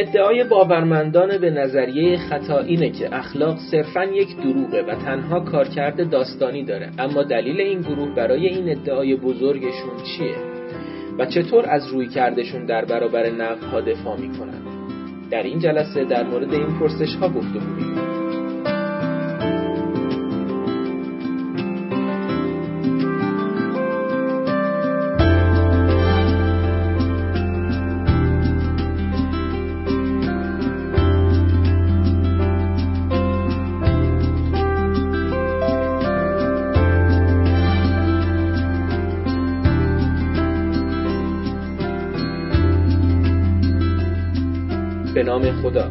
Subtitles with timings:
[0.00, 6.64] ادعای باورمندان به نظریه خطا اینه که اخلاق صرفا یک دروغه و تنها کارکرد داستانی
[6.64, 6.90] داره.
[6.98, 10.36] اما دلیل این گروه برای این ادعای بزرگشون چیه؟
[11.18, 14.62] و چطور از روی کردشون در برابر نقدها دفاع می‌کنن؟
[15.30, 18.07] در این جلسه در مورد این پرسش ها گفتگو می‌کنیم
[45.38, 45.90] نام خدا.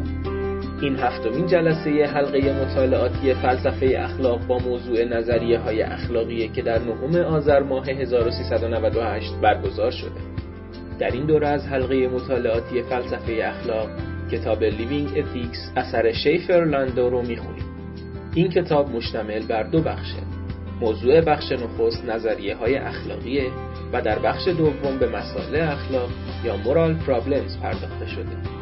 [0.82, 7.16] این هفتمین جلسه حلقه مطالعاتی فلسفه اخلاق با موضوع نظریه های اخلاقیه که در نهم
[7.16, 10.20] آذر ماه 1398 برگزار شده.
[10.98, 13.88] در این دوره از حلقه مطالعاتی فلسفه اخلاق
[14.32, 17.64] کتاب Living Ethics اثر شیفر لاندو رو می‌خونیم.
[18.34, 20.22] این کتاب مشتمل بر دو بخشه
[20.80, 23.50] موضوع بخش نخست نظریه های اخلاقیه
[23.92, 26.08] و در بخش دوم به مسائل اخلاق
[26.44, 28.57] یا moral problems پرداخته شده.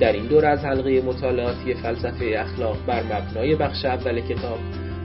[0.00, 4.58] در این دور از حلقه مطالعاتی فلسفه اخلاق بر مبنای بخش اول کتاب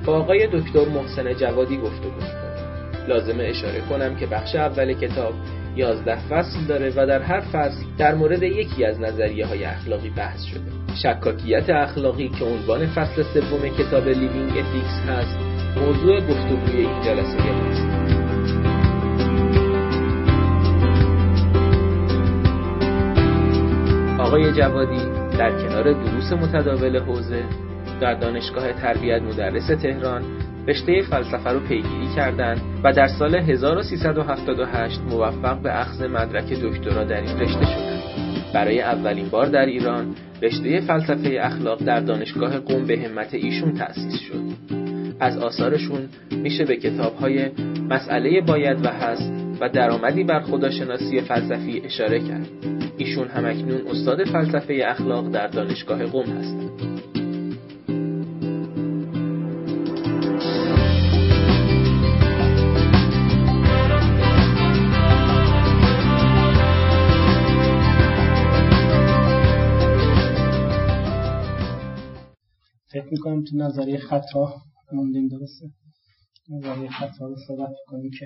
[0.05, 5.33] با آقای دکتر محسن جوادی گفتگو می‌کنیم لازمه اشاره کنم که بخش اول کتاب
[5.75, 10.43] 11 فصل داره و در هر فصل در مورد یکی از نظریه های اخلاقی بحث
[10.43, 10.61] شده.
[11.03, 15.37] شکاکیت اخلاقی که عنوان فصل سوم کتاب Living Ethics هست
[15.77, 18.08] موضوع گفتگوی این جلسه است
[24.29, 25.01] آقای جوادی
[25.37, 27.43] در کنار دروس متداول حوزه
[28.01, 30.21] در دانشگاه تربیت مدرس تهران
[30.67, 37.21] رشته فلسفه رو پیگیری کردند و در سال 1378 موفق به اخذ مدرک دکترا در
[37.21, 38.03] این رشته شدند.
[38.53, 44.19] برای اولین بار در ایران رشته فلسفه اخلاق در دانشگاه قم به همت ایشون تأسیس
[44.19, 44.73] شد.
[45.19, 47.49] از آثارشون میشه به کتابهای
[47.89, 52.47] مسئله باید و هست و درآمدی بر خداشناسی فلسفی اشاره کرد.
[52.97, 56.69] ایشون همکنون استاد فلسفه اخلاق در دانشگاه قم هستند.
[72.91, 74.53] فکر می‌کنم تو نظریه خطا
[74.91, 75.65] موندیم درسته
[76.49, 78.25] نظریه خطا رو صحبت کنیم که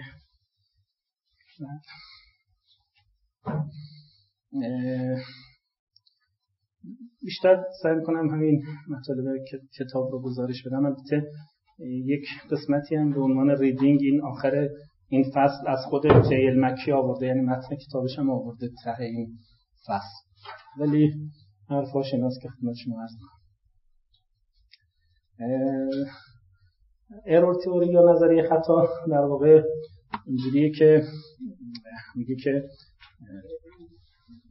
[7.22, 9.26] بیشتر سعی کنم همین مطالب
[9.80, 10.86] کتاب رو گزارش بدم.
[10.86, 11.24] البته
[12.06, 14.68] یک قسمتی هم به عنوان ریدینگ این آخر
[15.08, 19.38] این فصل از خود جیل مکی آورده یعنی متن کتابش هم آورده ته این
[19.88, 20.24] فصل.
[20.80, 21.14] ولی
[21.70, 23.12] حرفاش ایناست که خدمت شما عرض
[27.26, 29.62] ارور تئوری یا نظریه خطا در واقع
[30.28, 31.04] اینجوریه که
[32.16, 32.64] میگه که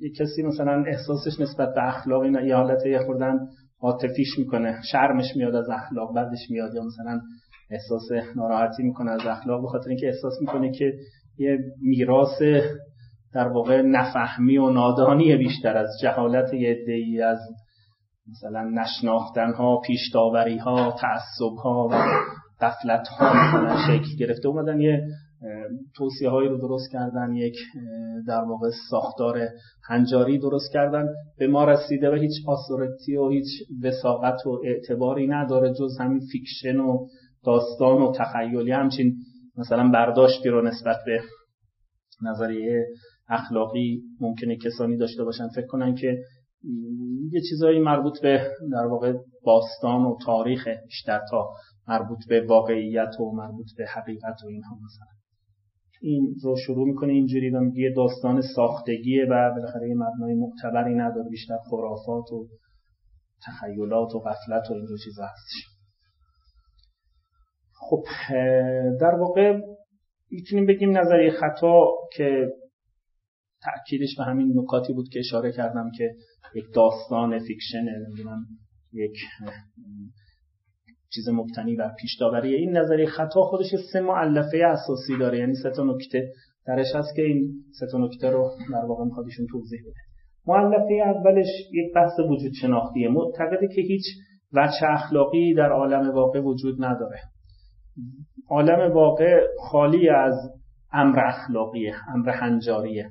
[0.00, 3.38] یک کسی مثلا احساسش نسبت به اخلاق این یه حالت یه خوردن
[3.80, 7.20] عاطفیش می‌کنه شرمش میاد از اخلاق بعدش میاد یا مثلا
[7.70, 8.02] احساس
[8.36, 10.92] ناراحتی می‌کنه از اخلاق به خاطر اینکه احساس می‌کنه که
[11.38, 12.42] یه میراث
[13.34, 17.38] در واقع نفهمی و نادانی بیشتر از جهالت یه ای از
[18.30, 20.00] مثلا نشناختن ها پیش
[20.60, 21.94] ها تعصب ها و
[22.60, 24.48] غفلت ها شکل گرفته.
[24.48, 25.02] اومدن یه
[25.96, 27.56] توصیه هایی رو درست کردن یک
[28.28, 29.48] در واقع ساختار
[29.88, 31.08] هنجاری درست کردن.
[31.38, 33.48] به ما رسیده و هیچ authority و هیچ
[33.82, 37.06] وثاقت و اعتباری نداره جز همین fiction و
[37.44, 38.72] داستان و تخیلی.
[38.72, 39.14] همچین
[39.56, 41.20] مثلا برداشتی رو نسبت به
[42.22, 42.86] نظریه
[43.28, 45.48] اخلاقی ممکنه کسانی داشته باشن.
[45.48, 46.18] فکر کنن که
[47.32, 49.12] یه چیزایی مربوط به در واقع
[49.44, 51.48] باستان و تاریخ بیشتر تا
[51.88, 55.11] مربوط به واقعیت و مربوط به حقیقت و اینها مثلا.
[56.02, 61.28] این رو شروع می‌کنه اینجوری و میگه داستان ساختگیه و بالاخره یه مبنای معتبری نداره
[61.30, 62.48] بیشتر خرافات و
[63.46, 65.68] تخیلات و غفلت و اینجور چیزا هستش.
[67.74, 68.02] خب
[69.00, 69.60] در واقع
[70.30, 72.48] می‌تونیم بگیم نظریه خطا که
[73.62, 76.10] تأکیدش به همین نکاتی بود که اشاره کردم که
[76.54, 78.46] یک داستان فیکشن نمی‌دونم
[78.92, 79.16] یک
[81.14, 85.38] چیز مبتنی بر پیش داوری این نظریه خطا خودش سه معلفه اساسی داره.
[85.38, 86.32] یعنی سه تا نکته
[86.66, 90.00] درش هست که این سه تا نکته رو در واقع می‌خواد توضیح بده.
[90.46, 93.08] معلفه اولش یک بحث وجود شناختیه.
[93.08, 94.04] معتقده که هیچ
[94.52, 97.18] وجه اخلاقی در عالم واقع وجود نداره.
[98.50, 100.34] عالم واقع خالی از
[100.92, 103.10] امر اخلاقیه امر هنجاریه.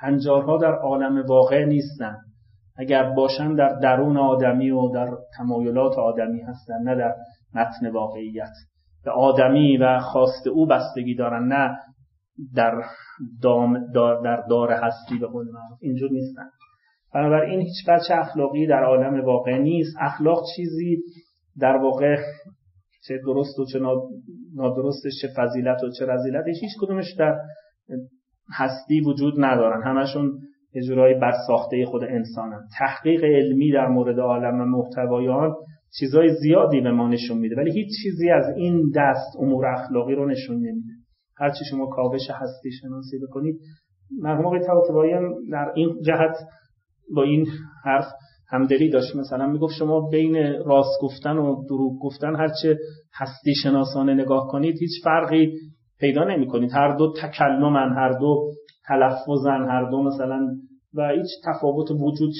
[0.00, 2.16] هنجارها در عالم واقع نیستن.
[2.78, 5.08] اگر باشن در درون آدمی و در
[5.38, 7.14] تمایلات آدمی هستن نه در
[7.54, 8.52] متن واقعیت.
[9.04, 11.76] به آدمی و خواست او بستگی دارن نه
[12.54, 12.82] در
[13.42, 15.78] دام دار در دار هستی به قول معروف.
[15.80, 16.48] اینجور نیستن.
[17.14, 19.96] بنابراین هیچ بچه اخلاقی در عالم واقع نیست.
[20.00, 21.02] اخلاق چیزی
[21.60, 22.16] در واقع
[23.08, 23.78] چه درست و چه
[24.54, 27.38] نادرستش چه فضیلت و چه رزیلتش هیچ کدومش در
[28.54, 29.82] هستی وجود ندارن.
[29.82, 30.38] همشون
[30.74, 32.60] اجرای بر ساخته خود انسانن.
[32.78, 35.54] تحقیق علمی در مورد عالم و محتوایان
[35.98, 40.26] چیزای زیادی به ما نشون میده ولی هیچ چیزی از این دست امور اخلاقی رو
[40.26, 40.92] نشون نمیده.
[41.38, 43.56] هرچی شما کاوش هستی شناسی بکنید
[44.22, 44.60] مرحوم آقای
[45.52, 46.36] در این جهت
[47.14, 47.46] با این
[47.84, 48.06] حرف
[48.48, 49.16] همدلی داشت.
[49.16, 50.36] مثلا می‌گفت شما بین
[50.66, 52.78] راست گفتن و دروغ گفتن هرچه
[53.14, 55.52] هستی شناسانه نگاه کنید هیچ فرقی
[56.00, 58.50] پیدا نمی کنید هر دو تکلمن هر دو
[58.88, 60.46] تلفظن هر دو مثلا
[60.94, 62.30] و هیچ تفاوت وجود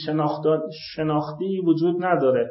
[0.95, 2.51] شناختی وجود نداره.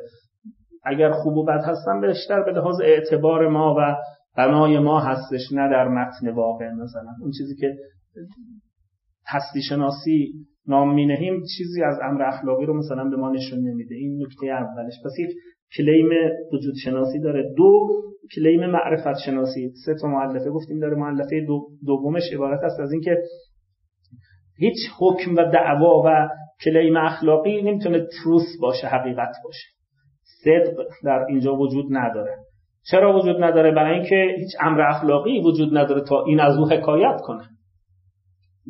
[0.85, 3.95] اگر خوب و بد هستن بیشتر به لحاظ اعتبار ما و
[4.37, 6.71] بنای ما هستش نه در متن واقع.
[6.71, 7.75] مثلا اون چیزی که
[9.27, 10.33] هستی شناسی
[10.67, 13.95] نام می نهیم چیزی از امر اخلاقی رو مثلا به ما نشون نمیده.
[13.95, 14.93] این نکته اولش.
[15.05, 15.29] پس یک
[15.77, 16.09] کلیم
[16.53, 17.53] وجود شناسی داره.
[17.57, 17.87] دو
[18.35, 19.71] کلیم معرفت شناسی.
[19.85, 23.17] سه تا معلفه گفتیم داره معلفه دو دومش عبارت است از اینکه
[24.57, 26.29] هیچ حکم و دعوا و
[26.65, 29.74] کلیم اخلاقی نمی‌تونه تروس باشه حقیقت باشه.
[30.45, 32.35] صدق در اینجا وجود نداره.
[32.91, 37.21] چرا وجود نداره؟ برای اینکه هیچ امر اخلاقی وجود نداره تا این از او حکایت
[37.23, 37.43] کنه.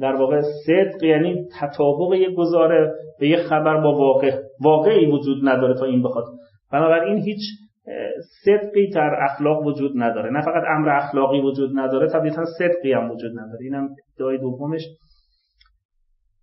[0.01, 4.41] در واقع صدق یعنی تطابق یک گزاره به یک خبر با واقع.
[4.63, 6.25] واقعی وجود نداره تا این بخواد
[6.71, 7.39] بنابراین هیچ
[8.45, 10.31] صدقی در اخلاق وجود نداره.
[10.31, 13.59] نه فقط امر اخلاقی وجود نداره طبیعتا صدقی هم وجود نداره.
[13.61, 14.81] اینم ادعای دومش.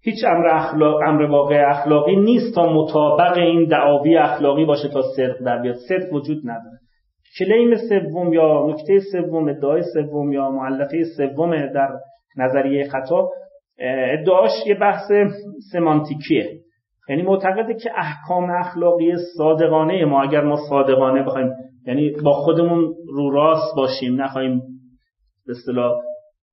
[0.04, 5.44] هیچ امر اخلاق امر واقع اخلاقی نیست تا مطابق این دعاوی اخلاقی باشه تا صدق
[5.44, 5.76] در بیاد.
[5.88, 6.78] صدق وجود نداره.
[7.38, 11.88] کلیم سوم یا نکته سوم ادعای سوم یا معلفه سوم در
[12.36, 13.28] نظریه خطا
[14.18, 15.12] ادعاش یه بحث
[15.72, 16.62] سمانتیکیه.
[17.08, 21.50] یعنی معتقده که احکام اخلاقی صادقانه ما اگر ما صادقانه بخوایم
[21.86, 24.62] یعنی با خودمون رو راست باشیم نخواهیم
[25.46, 25.92] به اصطلاح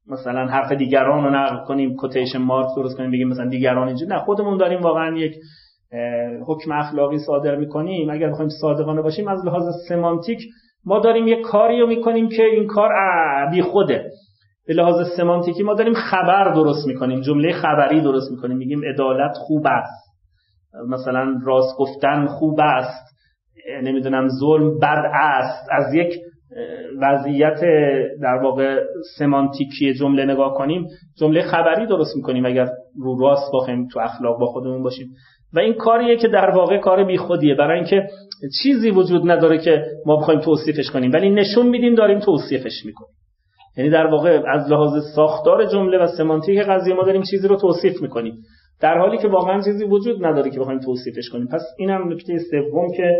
[0.09, 4.19] مثلا حرف دیگران رو نقل کنیم کوتیشن مارک درست کنیم بگیم مثلا دیگران اینجا نه
[4.19, 5.35] خودمون داریم واقعا یک
[6.47, 8.09] حکم اخلاقی صادر می‌کنیم.
[8.09, 10.39] اگر بخوایم صادقانه باشیم از لحاظ سمانتیک
[10.85, 12.89] ما داریم یک کاری رو می‌کنیم که این کار
[13.51, 14.11] بی خوده.
[14.67, 18.57] به لحاظ سمانتیکی ما داریم خبر درست می‌کنیم جمله خبری درست می‌کنیم.
[18.57, 20.09] میگیم عدالت خوب است.
[20.89, 23.15] مثلا راست گفتن خوب است.
[23.83, 25.67] نمی‌دونم ظلم بد است.
[25.71, 26.13] از یک
[27.01, 27.59] وضعیت
[28.21, 28.83] در واقع
[29.17, 30.87] سمانتیکی جمله نگاه کنیم
[31.19, 32.67] جمله خبری درست می‌کنیم اگر
[32.99, 35.07] رو راست بخوایم تو اخلاق با خودمون باشیم.
[35.53, 38.07] و این کاریه که در واقع کار بیخودیه برای اینکه
[38.63, 41.11] چیزی وجود نداره که ما بخوایم توصیفش کنیم.
[41.13, 43.11] ولی نشون میدیم داریم توصیفش می‌کنیم.
[43.77, 48.01] یعنی در واقع از لحاظ ساختار جمله و سمانتیک قضیه ما داریم چیزی رو توصیف
[48.01, 48.33] می‌کنیم.
[48.81, 51.47] در حالی که واقعا چیزی وجود نداره که بخوایم توصیفش کنیم.
[51.47, 53.17] پس اینم نکته سوم که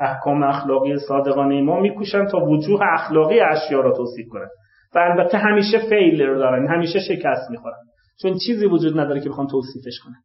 [0.00, 4.48] احکام اخلاقی صادقانه ما میکوشن تا وجوه اخلاقی اشیا را توصیف کنن.
[4.94, 7.76] و البته همیشه فیلر دارن همیشه شکست می‌خورن.
[8.22, 10.16] چون چیزی وجود نداره که بخوام توصیفش کنن.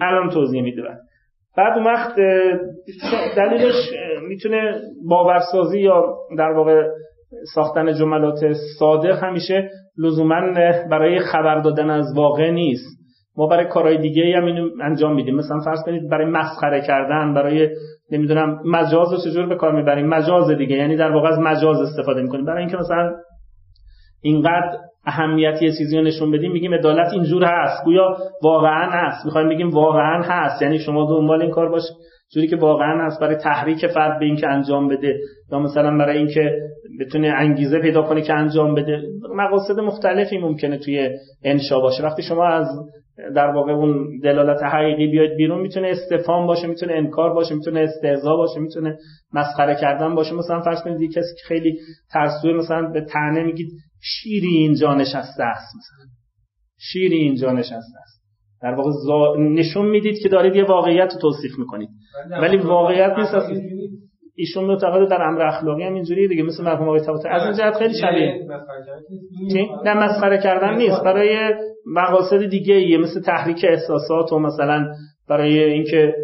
[0.00, 0.82] الان توضیح میده
[1.56, 1.76] بعد.
[1.76, 2.16] اون وقت
[3.36, 3.74] دلیلش
[4.28, 6.88] می‌تونه باورسازی یا در واقع
[7.54, 8.38] ساختن جملات
[8.78, 10.40] صادق همیشه لزوما
[10.90, 12.99] برای خبر دادن از واقع نیست.
[13.40, 15.34] ما برای کارهای دیگه هم اینو انجام میدیم.
[15.34, 17.68] مثلا فرض کنید برای مسخره کردن برای
[18.12, 22.22] نمی‌دونم مجاز رو چجور به کار می‌بریم؟ مجاز دیگه یعنی در واقع از مجاز استفاده
[22.22, 22.44] می‌کنیم.
[22.44, 23.12] برای اینکه مثلا
[24.22, 27.84] اینقدر اهمیت یه چیزی رو نشون بدیم میگیم عدالت اینجور هست.
[27.84, 29.24] گویا واقعا هست.
[29.24, 30.62] می‌خوایم بگیم واقعا هست.
[30.62, 31.82] یعنی شما دنبال این کار باش
[32.34, 35.20] جوری که واقعا هست برای تحریک فرد به اینکه انجام بده.
[35.52, 36.50] یا مثلا برای اینکه
[37.00, 39.02] بتونه انگیزه پیدا کنه که انجام بده.
[39.34, 41.10] مقاصد مختلفی ممکنه توی
[41.44, 42.02] انشا باشه.
[42.02, 42.66] وقتی شما از
[43.34, 48.36] در واقع اون دلالت حقیقی بیاید بیرون می‌تونه استفهام باشه می‌تونه انکار باشه می‌تونه استهزا
[48.36, 48.96] باشه می‌تونه
[49.32, 50.34] مسخره کردن باشه.
[50.34, 51.78] مثلا فرض کنید کسی که خیلی
[52.12, 53.68] ترسوه مثلا به تنه میگید
[54.02, 55.76] شیری اینجا نشسته است.
[55.76, 56.06] مثلا
[56.78, 58.19] شیری اینجا نشسته است.
[58.62, 58.90] در واقع
[59.38, 61.88] نشون می‌دید که دارید یه واقعیت رو توصیف می‌کنید.
[62.42, 63.34] ولی واقعیت نیست.
[63.34, 63.56] اصلا
[64.34, 67.00] ایشون معتقد در امر اخلاقی هم اینجوریه دیگه مثل مرحوم آقای
[67.30, 68.40] از این جهت خیلی شبیه.
[69.84, 71.04] نه مسخره کردن نیست.
[71.04, 71.54] برای
[71.86, 74.86] مقاصد دیگه ایه مثل تحریک احساسات و مثلا
[75.28, 76.14] برای اینکه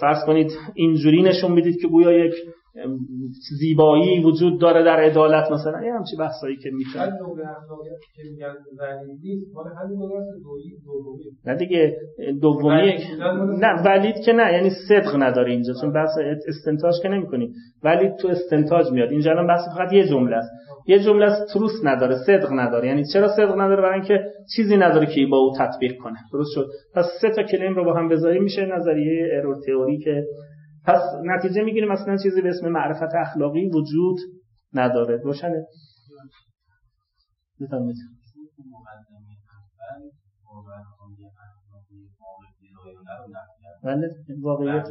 [0.00, 2.34] فرض کنید اینجوری نشون می‌دید که گویا یک
[3.58, 7.12] زیبایی وجود داره در عدالت مثلا یه همچی بحثایی که می‌تونه
[11.46, 11.96] نه دیگه
[12.40, 12.94] دومی
[13.60, 16.10] نه ولید که نه یعنی صدق نداره اینجا چون بحث
[16.48, 19.10] استنتاج که نمی‌کنی ولی تو استنتاج میاد.
[19.10, 20.50] اینجا الان بحث فقط یه جمله است.
[20.86, 22.88] یه جمله است تروس نداره صدق نداره.
[22.88, 24.20] یعنی چرا صدق نداره؟ برای اینکه
[24.56, 26.16] چیزی نداره که با او تطبیق کنه.
[26.32, 26.66] درست شد.
[26.94, 28.42] پس سه تا کلیم رو با هم بذاریم.
[28.42, 30.24] میشه نظریه ارور تئوری که
[30.88, 34.16] پس نتیجه می‌گیریم مثلا چیزی به اسم معرفت اخلاقی وجود
[34.74, 35.16] نداره.
[35.16, 35.66] روشنه.
[37.60, 37.96] بفرمایید.
[43.84, 44.10] بله
[44.42, 44.88] واقعیت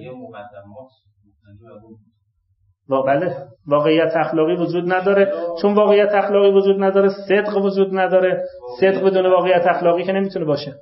[2.90, 3.48] بله.
[3.68, 5.34] واقعیت اخلاقی وجود نداره.
[5.62, 8.46] چون واقعیت اخلاقی وجود نداره صدق وجود نداره.
[8.80, 10.76] صدق بدون واقعیت اخلاقی که نمی‌تونه باشه.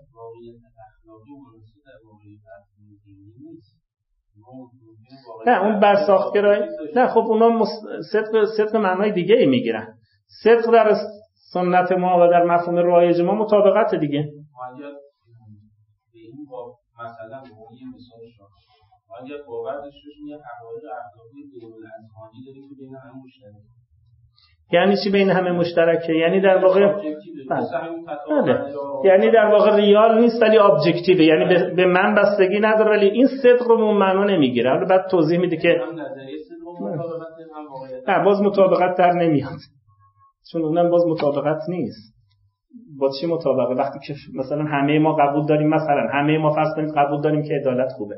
[5.46, 6.64] نه اون برساختگرایی
[6.96, 7.70] نه خب اونا مس...
[8.12, 9.94] صدق صدق معنای دیگه ای می‌گیرن.
[10.44, 10.96] صدق در
[11.54, 14.30] سنت ما و در مفهوم رایج ما مطابقت دیگه.
[17.00, 17.44] مثلا
[19.48, 23.85] باور داشته یه حقایق اخلاقی داره که بین همه مشترک
[24.72, 26.94] یعنی چی بین همه مشترکه؟ یعنی در واقع
[28.30, 28.60] بله.
[29.04, 33.68] یعنی در واقع real نیست ولی objective یعنی به من بستگی نداره ولی این صدق
[33.68, 34.70] رو اون معنا نمی‌گیره.
[34.70, 35.82] حالا بعد توضیح میده که
[38.08, 39.60] نه باز مطابقت در نمیاد.
[40.52, 42.16] چون اونم باز مطابقت نیست.
[43.00, 46.94] با چی مطابقه؟ وقتی که مثلا همه ما قبول داریم مثلا همه ما فرض کنید
[46.98, 48.16] قبول داریم که عدالت خوبه.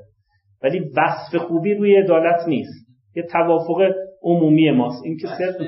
[0.63, 2.87] ولی وصف خوبی روی عدالت نیست.
[3.15, 3.81] یه توافق
[4.23, 5.03] عمومی ماست.
[5.05, 5.65] این که صدق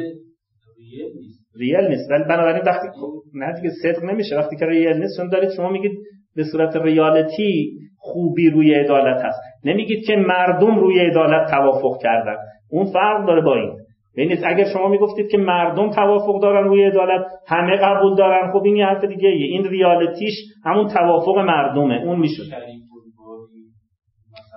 [1.60, 2.12] ریل نیست.
[2.12, 2.88] ولی بنابراین وقتی
[3.34, 5.91] نه دیگه صدق نمیشه وقتی که ریل نیست چون دارید شما میگید
[6.36, 9.39] به صورت ریالتی خوبی روی عدالت هست.
[9.65, 12.36] نمیگید که مردم روی عدالت توافق کردن.
[12.72, 13.72] اون فرق داره با این.
[14.17, 18.75] ببینید اگر شما می‌گفتید که مردم توافق دارن روی عدالت همه قبول دارن خب این
[18.75, 20.34] یه حرف دیگه این ریالتیش
[20.65, 22.01] همون توافق مردمه.
[22.05, 22.43] اون میشه.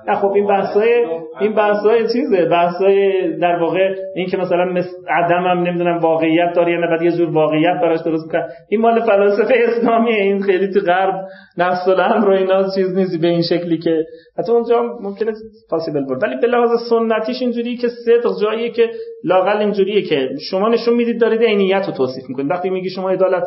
[0.09, 1.05] نه خب این بحثای
[1.41, 6.73] این بحثای چیزه؟ بحثای در واقع این که مثلا مثل عدم هم نمی‌دونم واقعیت داره
[6.73, 8.47] یا نه بعد یه جور واقعیت براش درست می‌کنه.
[8.69, 11.15] این مال فلاسفه اسلامیه این خیلی تو غرب
[11.59, 14.05] نفس الامر رو اینا چیز نیست به این شکلی که
[14.39, 15.33] حتی اونجا ممکنه
[15.71, 16.23] پاسیبل بود.
[16.23, 18.91] ولی به لحاظ سنتیش اینجوریه که صدق جاییه که
[19.25, 22.51] لاقل اینجوریه که شما نشون می‌دید دارید عینیت رو توصیف می‌کنید.
[22.51, 23.43] وقتی میگی شما عدالت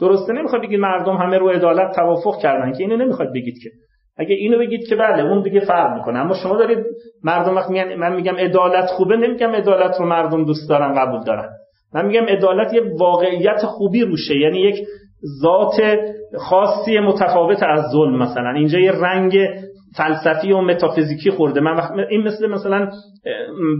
[0.00, 3.70] درسته نمی‌خواد بگید مردم همه رو عدالت توافق کردن که اینو نمی‌خواد بگید که.
[4.18, 6.18] اگه اینو بگید که بله اون دیگه فرق می‌کنه.
[6.18, 6.78] اما شما دارید
[7.24, 11.48] مردم وقت میگن من میگم عدالت خوبه نمیگم عدالت رو مردم دوست دارن قبول دارن.
[11.94, 14.36] من میگم عدالت یه واقعیت خوبی روشه.
[14.36, 14.76] یعنی یک
[15.42, 15.98] ذات
[16.38, 18.50] خاصی متفاوت از ظلم مثلا.
[18.50, 19.38] اینجا یه رنگ
[19.96, 21.60] فلسفی و متافیزیکی خورده.
[21.60, 22.90] من وقت این مثل مثلا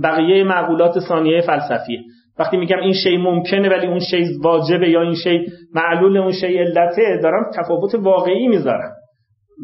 [0.02, 1.99] بقیه معقولات ثانیه فلسفی
[2.38, 6.58] وقتی میگم این شی ممکنه ولی اون شی واجبه یا این شی معلول اون شی
[6.58, 8.90] علته دارم تفاوت واقعی می‌ذارم.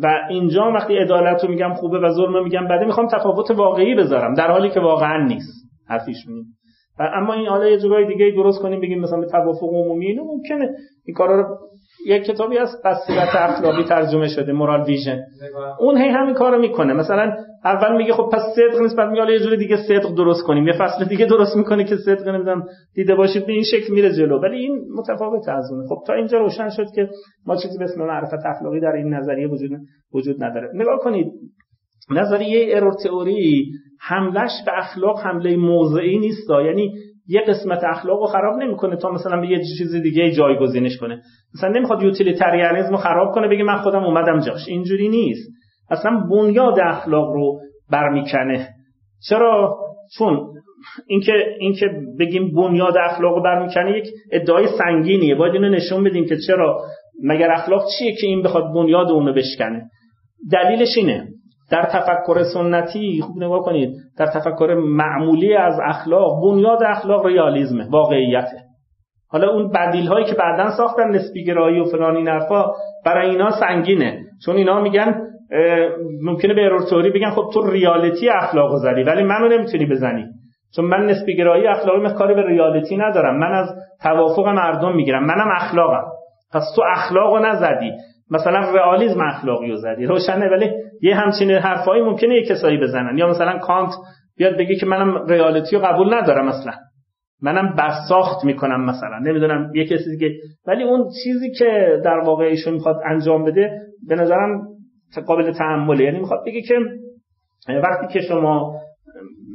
[0.02, 3.94] و اینجا وقتی عدالت رو میگم خوبه و ظلم رو میگم بده می‌خوام تفاوت واقعی
[3.94, 6.16] بذارم در حالی که واقعا نیست حرفیش
[6.98, 10.24] و اما این حالا یه جورای دیگه درست کنیم بگیم مثلا به توافق عمومی اینو
[10.24, 10.70] ممکنه.
[11.04, 11.58] این کارا رو
[12.06, 15.20] یک کتابی از بصیرت اخلاقی ترجمه شده مورال ویژن
[15.80, 16.92] اون هی همین کارو می‌کنه.
[16.92, 20.66] مثلا اول میگه خب پس صدق نیست بعد میگه یه جور دیگه صدق درست کنیم.
[20.66, 24.40] یه فصل دیگه درست می‌کنه که صدق نمی‌دونم دیده باشید به این شکل میره جلو.
[24.40, 25.88] ولی این متفاوت از اونه.
[25.88, 27.08] خب تا اینجا روشن شد که
[27.46, 29.70] ما چیزی به اسم معرفت اخلاقی در این نظریه وجود
[30.14, 30.70] وجود نداره.
[30.74, 31.26] نگاه کنید
[32.10, 33.66] نظریه ارور تئوری
[34.00, 36.50] حملش به اخلاق حمله موضعی نیست.
[36.50, 36.94] یعنی
[37.28, 41.22] یه قسمت اخلاق رو خراب نمی‌کنه تا مثلا به یه چیز دیگه جایگزینش کنه.
[41.56, 44.68] مثلا نمی‌خواد یوتیلیتریانیسم رو خراب کنه بگه من خودم اومدم جاش.
[44.68, 45.50] اینجوری نیست.
[45.90, 47.60] اصلا بنیاد اخلاق رو
[47.90, 48.68] برمیکنه.
[49.28, 49.76] چرا؟
[50.18, 50.46] چون
[51.06, 51.86] اینکه اینکه
[52.20, 55.34] بگیم بنیاد اخلاق رو برمیکنه یک ادعای سنگینیه.
[55.34, 56.80] باید اینو نشون بدیم که چرا.
[57.24, 59.82] مگر اخلاق چیه که این بخواد بنیاد اونو بشکنه؟
[60.52, 61.28] دلیلش اینه.
[61.70, 68.65] در تفکر سنتی خوب نگاه کنید در تفکر معمولی از اخلاق بنیاد اخلاق ریالیزمه واقعیته.
[69.30, 72.40] حالا اون بدیل هایی که بعدا ساختن نسبی گرایی و فلان این
[73.04, 74.20] برای اینا سنگینه.
[74.44, 75.22] چون اینا میگن
[76.22, 80.24] ممکنه به ارورتوری بگن خب تو ریالیتی اخلاق زدی ولی منو نمی‌تونی بزنی.
[80.76, 83.38] چون من نسبی گرایی اخلاقی کاری به ریالیتی ندارم.
[83.38, 83.68] من از
[84.02, 85.24] توافق مردم می‌گیرم.
[85.24, 86.04] منم اخلاقم.
[86.52, 87.92] پس تو اخلاقو نزدی.
[88.30, 90.06] مثلا رئالیسم اخلاقی رو زدی.
[90.06, 90.70] روشنه ولی
[91.02, 93.18] یه همچین حرفایی ممکنه یه کسایی بزنن.
[93.18, 93.90] یا مثلا کانت
[94.38, 96.72] بیاد بگه که منم ریالیتی رو قبول ندارم اصلا.
[97.42, 99.18] منم برساخت می‌کنم مثلا.
[99.18, 100.34] نمی‌دونم یه کسی دیگه
[100.66, 103.70] ولی اون چیزی که در واقع ایشون می‌خواد انجام بده
[104.08, 104.68] به نظرم
[105.26, 106.04] قابل تحمله.
[106.04, 106.74] یعنی می‌خواد بگه که
[107.68, 108.80] وقتی که شما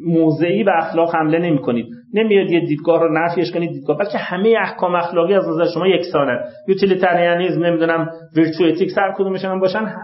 [0.06, 3.98] موضعی به اخلاق حمله نمی کنید نمیاد یه دیدگاه رو نفیش کنید دیدگاه.
[3.98, 9.96] بلکه همه احکام اخلاقی از نظر شما یکسانه یوتیلیتاریانیسم نمی‌دونم ورچو اتیکس هر کدومشون باشن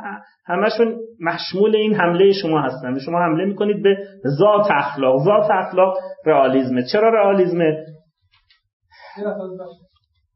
[0.45, 2.99] همشون مشمول این حمله شما هستن.
[2.99, 3.97] شما حمله می‌کنید به
[4.39, 5.23] ذات اخلاق.
[5.25, 7.85] ذات اخلاق رئالیسمه چرا رئالیسمه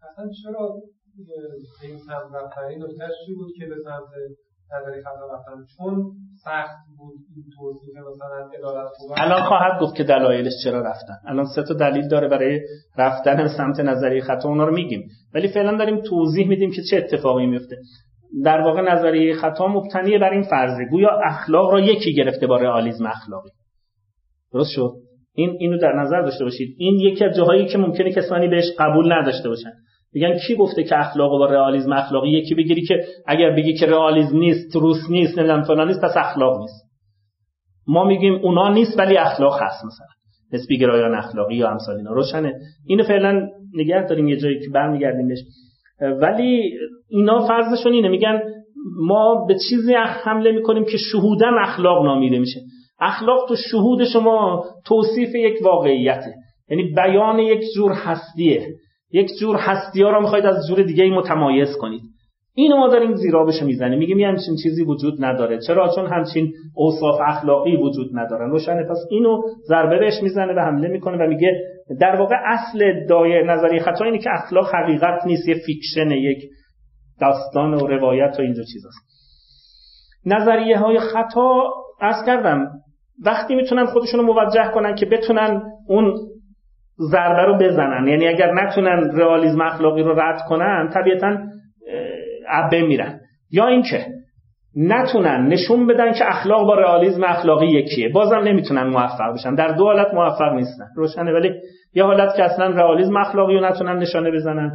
[0.10, 0.70] اصلا چرا
[1.84, 2.80] این سمت رفتن این
[3.38, 3.76] بود که به
[4.82, 5.02] نظری
[5.34, 6.12] رفتن چون
[6.44, 11.18] سخت بود این توصیف مثلا خوبه الان خواهد گفت که دلایلش چرا رفتن.
[11.28, 12.60] الان سه تا دلیل داره برای
[12.98, 15.08] رفتن سمت نظری خطا اونا رو میگیم.
[15.34, 17.78] ولی فعلا داریم توضیح میدیم که چه اتفاقی میفته
[18.44, 20.86] در واقع نظریه خطا مبتنی بر این فرضه.
[20.86, 23.50] گویا اخلاق را یکی گرفته با رئالیسم اخلاقی.
[24.54, 24.92] درست شد؟
[25.34, 26.76] این اینو در نظر داشته باشید.
[26.78, 29.72] این یکی از جاهایی که ممکنه کسانی بهش قبول نداشته باشن.
[30.14, 34.38] میگن کی گفته که اخلاق با رئالیسم اخلاقی؟ یکی بگیری که اگر بگی که رئالیسم
[34.38, 36.92] نیست روس نیست نمی‌دونم فلان نیست پس اخلاق نیست.
[37.88, 40.08] ما میگیم اونا نیست ولی اخلاق هست مثلا.
[40.54, 42.54] نسبی گرایان اخلاقی یا امثال اینا روشنه.
[42.88, 45.40] اینو فعلا نگه داریم یه جایی که برمیگردیم بهش.
[46.22, 46.72] ولی
[47.10, 48.10] اینا فرضشون اینه.
[48.10, 48.42] میگن
[49.08, 52.60] ما به چیزی حمله می‌کنیم که شهودن اخلاق نامیده میشه.
[53.00, 56.34] اخلاق تو شهود شما توصیف یک واقعیته.
[56.70, 58.68] یعنی بیان یک جور هستیه.
[59.14, 62.02] یک جور هستی ها را می‌خواید از جور دیگه متمایز کنید.
[62.56, 64.00] اینو ما داریم زیرابش می‌زنیم.
[64.00, 65.60] میگیم یه همچین چیزی وجود نداره.
[65.68, 68.84] چرا؟ چون همچین اوصاف اخلاقی وجود ندارن روشنه.
[68.84, 71.62] پس اینو ضربه بهش می‌زنه و حمله می‌کنه و میگه
[72.00, 75.48] در واقع اصل دایه نظری خطا اینه که اخلاق حقیقت نیست.
[75.48, 76.44] یه فیکشن یک
[77.22, 79.12] داستان و روایت و اینجور چیزاست.
[80.26, 81.70] نظریه های خطا
[82.02, 82.68] از کردم.
[83.26, 86.16] وقتی می‌تونن خودشون رو موجه کنن که بتونن اون
[87.12, 88.08] ضربه رو بزنن.
[88.08, 91.38] یعنی اگر نتونن رئالیسم اخلاقی رو رد کنن طبیعتا
[92.50, 93.20] عبه میرن.
[93.52, 94.06] یا اینکه
[94.76, 98.10] نتونن نشون بدن که اخلاق با رئالیسم اخلاقی یکیه.
[98.10, 99.56] بازم نمی‌تونن موفق بشن.
[99.56, 100.86] در دو حالت موفق نیستن.
[100.96, 101.34] روشنه.
[101.34, 101.52] ولی
[101.94, 104.72] یه حالت که اصلا رئالیسم اخلاقی رو نتونن نشانه بزنن.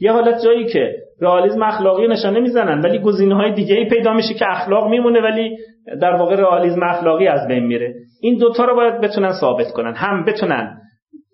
[0.00, 4.12] یه حالت جایی که رئالیسم اخلاقی رو نشانه می‌زنن ولی گزینه های دیگه ای پیدا
[4.12, 5.56] میشه که اخلاق میمونه ولی
[6.00, 7.94] در واقع رئالیسم اخلاقی از بین میره.
[8.22, 9.94] این دوتا رو باید بتونن ثابت کنن.
[9.94, 10.78] هم بتونن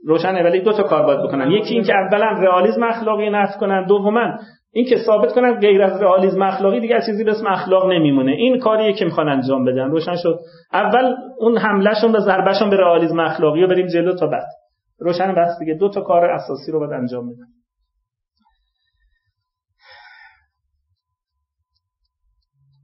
[0.07, 1.51] روشنه ولی دو تا کار باید بکنن.
[1.51, 4.38] یکی اینکه اولا رئالیسم اخلاقی نفی کنن دوما
[4.73, 8.33] اینکه ثابت کنن غیر از رئالیسم اخلاقی دیگه چیزی به اسم اخلاق نمیمونه.
[8.33, 9.90] این کاریه که می‌خوان انجام بدن.
[9.90, 10.40] روشن شد.
[10.73, 14.47] اول اون حملهشون به ضربهشون به رئالیسم اخلاقی رو بریم جلو تا بعد.
[14.99, 15.75] روشن بس دیگه.
[15.75, 17.47] دو تا کار اساسی رو باید انجام بدن.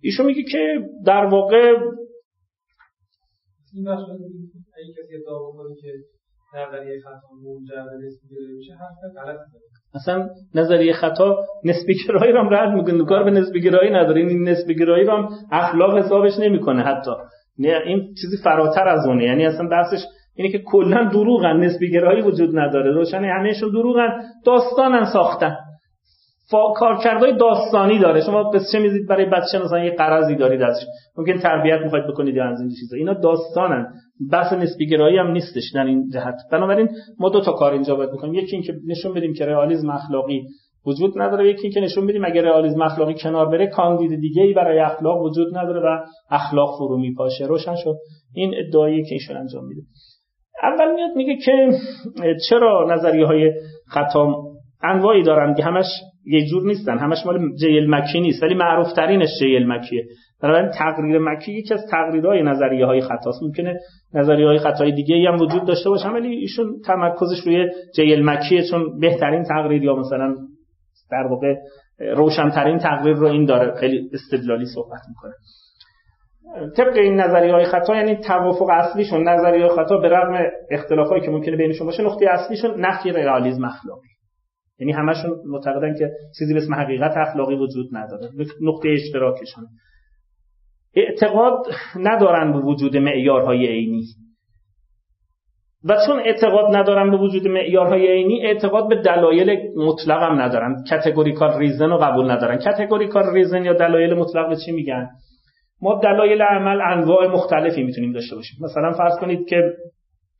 [0.02, 1.74] ایشون میگه که در واقع
[3.72, 3.85] این
[4.96, 5.18] کسی که
[6.54, 9.38] نظریه خطا منجر به نسبی میشه حرف غلط
[9.94, 13.04] اصلا نظریه خطا نسبی گرایی رو هم رد می‌کنه.
[13.04, 14.20] کار به نسبی گرایی نداره.
[14.20, 17.10] این نسبی گرایی هم اخلاق حسابش نمی‌کنه حتی.
[17.58, 19.24] نه این چیزی فراتر از اونه.
[19.24, 21.56] یعنی اصلا بحثش اینه که کلا دروغن.
[21.56, 22.92] نسبی گرایی وجود نداره.
[22.92, 24.22] روشن همهشون دروغن.
[24.46, 25.56] داستانن ساختن.
[26.76, 28.20] کارکردهای داستانی داره.
[28.20, 30.82] شما بس چه میزید برای بچه مثلا یه قرضی دارید ازش.
[31.16, 32.96] ممکن تربیت می‌خواید بکنید یا از این چیزا.
[32.96, 33.92] اینا داستانن.
[34.33, 36.35] بحث نسبی گرایی هم نیستش در این جهت.
[36.52, 38.35] بنابراین ما دو تا کار اینجا باید بکنیم.
[38.35, 40.42] یکی اینکه نشون بدیم که رئالیسم اخلاقی
[40.87, 41.50] وجود نداره.
[41.50, 45.59] یکی اینکه نشون بدیم اگر رئالیسم اخلاقی کنار بره کاندید دیگه ای برای اخلاق وجود
[45.59, 47.46] نداره و اخلاق فرو میپاشه.
[47.46, 47.96] روشن شد.
[48.35, 49.83] این ادعایی که ایشون انجام میده.
[50.62, 51.70] اول میاد میگه که
[52.48, 53.52] چرا نظریه های
[53.88, 54.35] خطا
[54.83, 55.87] انواعی دارن که همش
[56.26, 56.98] یه جور نیستن.
[56.98, 60.04] همش مال جیل مکی نیست ولی معروف ترینش جیل مکیه.
[60.42, 63.42] بنابراین تقریر مکی یکی از تقریرهای نظریه های خطاست.
[63.42, 63.74] ممکنه
[64.14, 69.00] نظریه های خطای دیگه هم وجود داشته باشن ولی ایشون تمرکزش روی جیل مکیه چون
[69.00, 70.37] بهترین تقریر یا مثلا
[71.11, 71.55] در واقع
[71.98, 73.74] روشنترین تقریر رو این داره.
[73.81, 75.33] خیلی استدلالی صحبت می‌کنه.
[76.76, 81.57] طبق این نظریه های خطا یعنی توافق اصلیشون نظریه خطا به رغم اختلافایی که ممکنه
[81.57, 84.09] بینشون باشه نقطه اصلیشون نفی رئالیسم اخلاقی.
[84.79, 88.29] یعنی همشون معتقدن که چیزی به اسم حقیقت اخلاقی وجود نداره.
[88.62, 89.64] نقطه اشتراکشون.
[90.94, 94.03] اعتقاد ندارن به وجود معیارهای عینی.
[95.85, 100.85] و چون اعتقاد ندارن به وجود معیارهای عینی اعتقاد به دلایل مطلق هم ندارن.
[100.90, 102.59] کاتگوریکال ریزن رو قبول ندارن.
[102.59, 105.09] کاتگوریکال ریزن یا دلایل مطلق به چی میگن؟
[105.83, 108.59] ما دلایل عمل انواع مختلفی می‌تونیم داشته باشیم.
[108.64, 109.72] مثلا فرض کنید که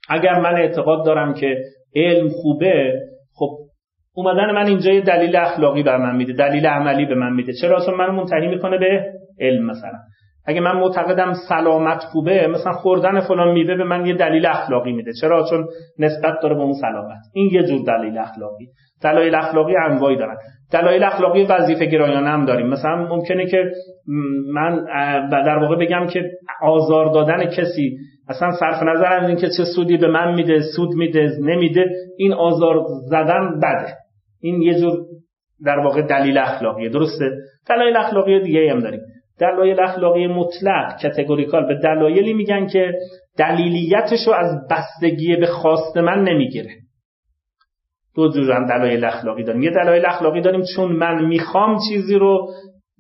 [0.09, 1.57] اگر من اعتقاد دارم که
[1.97, 2.93] علم خوبه
[3.35, 3.49] خب
[4.15, 7.53] اومدن من اینجا یه دلیل اخلاقی بر من میده دلیل عملی به من میده.
[7.61, 9.99] چرا؟ چون منو منتهی می‌کنه به علم مثلا.
[10.51, 15.13] اگه من معتقدم سلامت خوبه مثلا خوردن فلان میوه به من یه دلیل اخلاقی میده.
[15.21, 15.67] چرا؟ چون
[15.99, 17.19] نسبت داره به اون سلامت.
[17.35, 18.67] این یه جور دلیل اخلاقی.
[19.03, 20.37] دلایل اخلاقی انواعی دارن.
[20.73, 22.67] دلایل اخلاقی وظیفه گرایانه هم داریم.
[22.67, 23.73] مثلا ممکنه که
[24.55, 24.85] من
[25.31, 26.31] در واقع بگم که
[26.63, 27.97] آزار دادن کسی
[28.29, 31.85] اصلا صرف نظر از اینکه چه سودی به من میده سود میده نمیده
[32.19, 33.95] این آزار زدن بده.
[34.41, 34.99] این یه جور
[35.65, 36.89] در واقع دلیل اخلاقیه.
[36.89, 37.31] درسته؟
[37.69, 39.01] دلایل اخلاقی دیگه هم داریم.
[39.41, 42.93] دلایل اخلاقی مطلق کتگوریکال به دلایلی میگن که
[43.39, 46.71] دلیلیتش رو از بستگی به خواست من نمی‌گیره.
[48.17, 49.63] دو جور هم دلایل اخلاقی داریم.
[49.63, 52.49] یه دلایل اخلاقی داریم چون من می‌خوام چیزی رو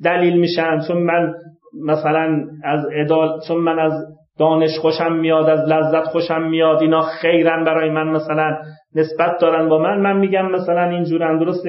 [0.04, 1.32] دلیل میشن چون من
[1.86, 3.92] مثلا از ادال چون من از
[4.38, 8.58] دانش خوشم میاد از لذت خوشم میاد اینا خیرن برای من مثلا
[8.94, 10.00] نسبت دارن با من.
[10.00, 11.64] من میگم مثلا اینجورن درست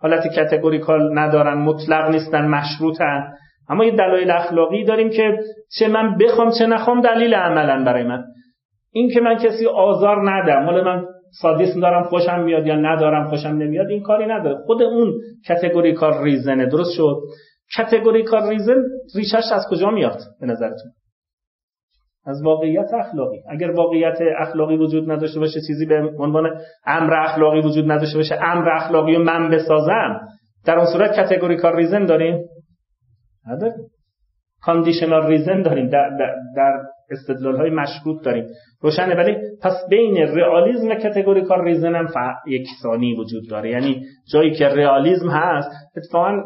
[0.00, 3.32] حالت کتگوریکال ندارن مطلق نیستن مشروطن.
[3.68, 5.38] اما یه دلایل اخلاقی داریم که
[5.78, 8.24] چه من بخوام چه نخوام دلیل عملا برای من.
[8.92, 11.04] این که من کسی آزار ندم حالا من
[11.40, 15.12] سادیسم دارم خوشم میاد یا ندارم خوشم نمیاد این کاری نداره خود اون
[15.48, 17.16] کتگوریکال ریزنه درست شد؟
[17.76, 18.82] کتگوریکال ریزن
[19.14, 20.90] ریشش از کجا میاد به نظرتون؟
[22.26, 23.38] از واقعیت اخلاقی.
[23.50, 28.68] اگر واقعیت اخلاقی وجود نداشته باشه چیزی به عنوان امر اخلاقی وجود نداشته باشه امر
[28.68, 30.20] اخلاقی رو من بسازم
[30.66, 32.44] در اون صورت categorical reason داریم؟
[33.46, 33.86] نداریم
[34.66, 35.88] conditional reason داریم.
[35.88, 38.46] در, در, در استدلال های مشروط داریم.
[38.80, 39.14] روشنه.
[39.14, 42.08] ولی پس بین رئالیسم و categorical reason هم
[42.46, 43.70] یکسانی وجود داره.
[43.70, 46.42] یعنی جایی که رئالیسم هست اتفاقا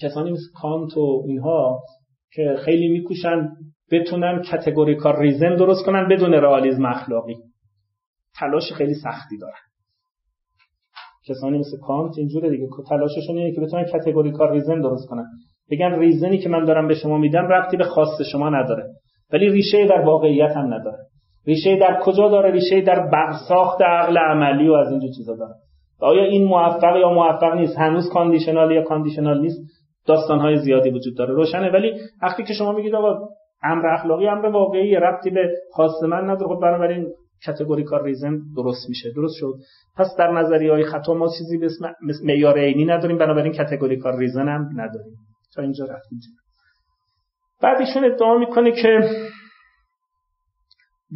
[0.00, 1.80] کسانی مثل کانت و اینها
[2.32, 3.48] که خیلی میکوشن
[3.92, 7.36] بتونن categorical reason درست کنن بدون رئالیسم اخلاقی.
[8.38, 9.69] تلاش خیلی سختی دارن.
[11.30, 12.66] کسانی مثل کانت اینجوره دیگه.
[12.88, 15.24] تلاششون اینه که بتونن categorical reason درست کنن.
[15.70, 18.84] بگن reason ی که من دارم به شما میدم ربطی به خواست شما نداره.
[19.32, 20.98] ولی ریشه در واقعیت هم نداره.
[21.46, 25.54] ریشه در کجا داره؟ ریشه در برساخت عقل عملی و از اینجور چیزا داره.
[26.00, 29.60] آیا این موفق یا موفق نیست؟ هنوز conditional یا conditional نیست.
[30.06, 31.34] داستانهای زیادی وجود داره.
[31.34, 31.70] روشنه.
[31.70, 33.28] ولی وقتی که شما میگید آقا
[33.62, 36.54] امر اخلاقی امر واقعی ربطی به خواست من نداره.
[36.54, 37.06] خب بنابراین
[38.04, 39.12] reason درست میشه.
[39.16, 39.54] درست شد.
[39.96, 43.18] پس در نظریه های خطا ما چیزی به اسم معیار عینی نداریم.
[43.18, 43.52] بنابراین
[44.18, 45.16] reason هم نداریم.
[45.54, 46.18] تا اینجا رفتیم.
[47.62, 49.10] بعد ایشون ادعا می‌کنه که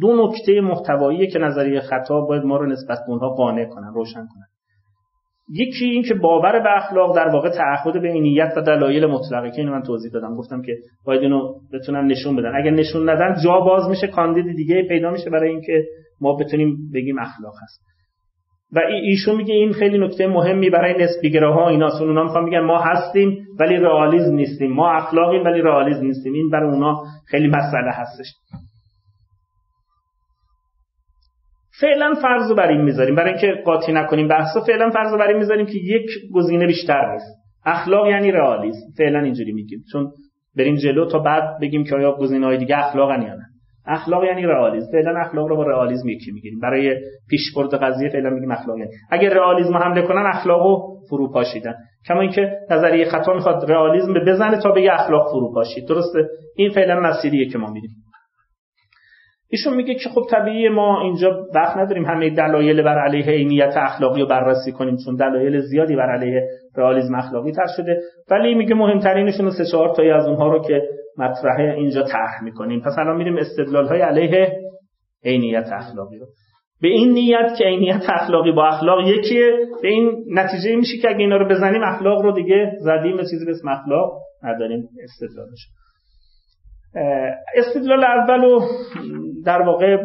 [0.01, 4.27] دو نکته محتوایی که نظریه خطا باید ما رو نسبت به اونها قانع کنن روشن
[4.27, 4.47] کنن.
[5.49, 9.57] یکی این که باور به اخلاق در واقع تعهد به عینیت و دلایل مطلقه که
[9.57, 10.35] اینو من توضیح دادم.
[10.35, 12.55] گفتم که باید اینو بتونن نشون بدن.
[12.55, 15.83] اگر نشون ندن جا باز میشه کاندید دیگه پیدا میشه برای اینکه
[16.21, 17.81] ما بتونیم بگیم اخلاق هست.
[18.73, 22.01] و ایشون میگه این خیلی نکته مهمی برای نسبیگراها ایناست.
[22.01, 24.71] اونا می‌خوان میگن ما هستیم ولی رئالیسم نیستیم.
[24.71, 26.33] ما اخلاقیم ولی رئالیسم نیستیم.
[26.33, 28.25] این برای اونا خیلی مسئله هستش.
[31.81, 33.15] فعلا فرض بر این می‌ذاریم.
[33.15, 37.35] برای اینکه قاطی نکنیم بحثو فعلا فرض بر این می‌ذاریم که یک گزینه بیشتر نیست.
[37.65, 38.87] اخلاق یعنی رئالیسم.
[38.97, 39.79] فعلا اینجوری میگیم.
[39.91, 40.11] چون
[40.57, 43.45] بریم جلو تا بعد بگیم که آیا گزینه های دیگه اخلاقن یا نه.
[43.87, 44.91] اخلاق یعنی رئالیسم.
[44.91, 46.59] فعلا اخلاق رو با رئالیسم یکی می‌گیریم.
[46.59, 46.95] برای
[47.29, 48.91] پیشبرد قضیه فعلا میگیم اخلاق یعنی.
[49.11, 51.73] اگر رئالیسم حمله کنن اخلاقو فرو پاشیدن.
[52.07, 55.87] کما اینکه نظریه خطا می‌خواد رئالیسم بزنه تا بگه اخلاق فرو پاشید.
[55.87, 57.91] درسته؟ این فعلا مسیریه که ما میریم
[59.49, 64.21] ایشون میگه که خب طبیعی ما اینجا وقت نداریم همه دلایل بر علیه عینیت اخلاقی
[64.21, 68.01] رو بررسی کنیم چون دلایل زیادی بر علیه رئالیسم اخلاقی تر شده.
[68.31, 70.81] ولی میگه مهمترینشون سه چهار تایی از اونها رو که
[71.17, 72.81] مطرحه اینجا طرح می‌کنیم.
[72.81, 74.57] پس الان میریم استدلال های علیه
[75.25, 76.25] عینیت اخلاقی رو.
[76.81, 81.19] به این نیت که عینیت اخلاقی با اخلاق یکیه به این نتیجه میشه که اگه
[81.19, 84.11] اینا رو بزنیم اخلاق رو دیگه زدیم چیزی به اسم اخلاق
[84.43, 85.67] نداریم استدلالش.
[87.55, 88.59] استدلال اول
[89.45, 89.97] در واقع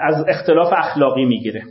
[0.00, 1.62] از اختلاف اخلاقی می‌گیره.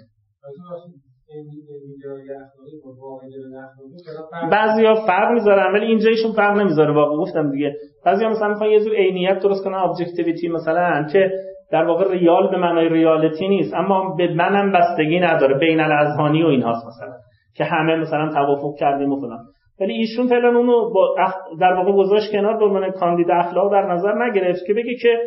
[4.51, 6.93] بعضی ها فرق می‌ذارن ولی اینجا ایشون فرق نمی‌ذاره.
[6.93, 7.75] واقعا گفتم دیگه.
[8.05, 11.31] بعضی ها مثلا می‌خوان یه جور عینیت درست کنن ابجکتیویتی مثلا که
[11.71, 13.73] در واقع ریال به معنای ریالتی نیست.
[13.73, 15.57] اما به منم بستگی نداره.
[15.59, 17.13] بین الاذهانی و اینهاست مثلا.
[17.55, 19.39] که همه مثلا توافق کردیم و فلان.
[19.81, 21.15] ولی ایشون فعلا اونو با
[21.61, 25.17] در واقع گذاشت کنار به عنوان کاندید اخلاق در نظر نگرفت که بگه که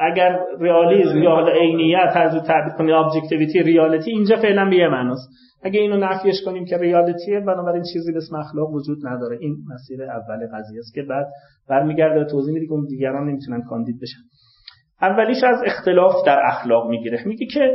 [0.00, 5.28] اگر رئالیسم یا حالا عینیت از تعبیر کنی objectivity reality اینجا فعلا به یه معناست.
[5.62, 9.38] اگه اینو نفیش کنیم که reality ه بنابراین چیزی به اسم اخلاق وجود نداره.
[9.40, 11.26] این مسیر اول قضیه است که بعد
[11.68, 14.20] برمیگرده به توضیح میده که دیگران نمی‌تونن کاندید بشن.
[15.02, 17.22] اولیش از اختلاف در اخلاق می‌گیره.
[17.26, 17.74] میگه که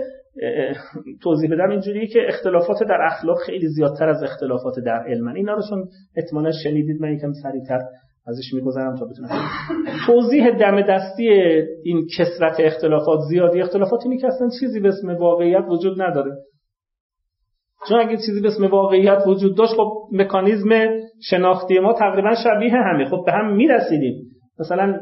[1.23, 5.27] توضیح بدم اینجوریه که اختلافات در اخلاق خیلی زیادتر از اختلافات در علم.
[5.27, 5.85] اینا رو چون
[6.17, 7.79] احتمالا شنیدید من یکم سریعتر
[8.27, 9.29] ازش میگذرم تا بتونم.
[10.07, 11.29] توضیح دم دستی
[11.83, 13.61] این کسرت اختلافات زیادی.
[13.61, 16.31] اختلافات اینی که اصلا چیزی به اسم واقعیت وجود نداره.
[17.89, 20.69] چون اگه چیزی به اسم واقعیت وجود داشت خب مکانیزم
[21.29, 23.05] شناختی ما تقریبا شبیه همه.
[23.05, 24.15] خب به هم می‌رسیدیم.
[24.59, 24.99] مثلا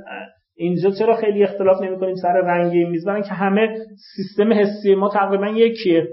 [0.56, 3.78] اینجا چرا خیلی اختلاف نمی کنیم سر رنگی میز؟ برای که همه
[4.16, 6.08] سیستم حسی ما تقریبا یکیه.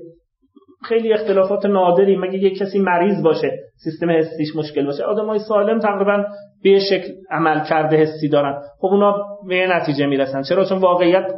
[0.84, 2.16] خیلی اختلافات نادری.
[2.16, 3.50] مگه یک کسی مریض باشه
[3.84, 6.24] سیستم حسیش مشکل باشه؟ آدمای سالم تقریبا
[6.62, 8.62] به شکل عمل کرده حسی دارن.
[8.78, 9.16] خب اونا
[9.48, 10.42] به نتیجه می‌رسن.
[10.42, 11.32] چرا؟ چون واقعیت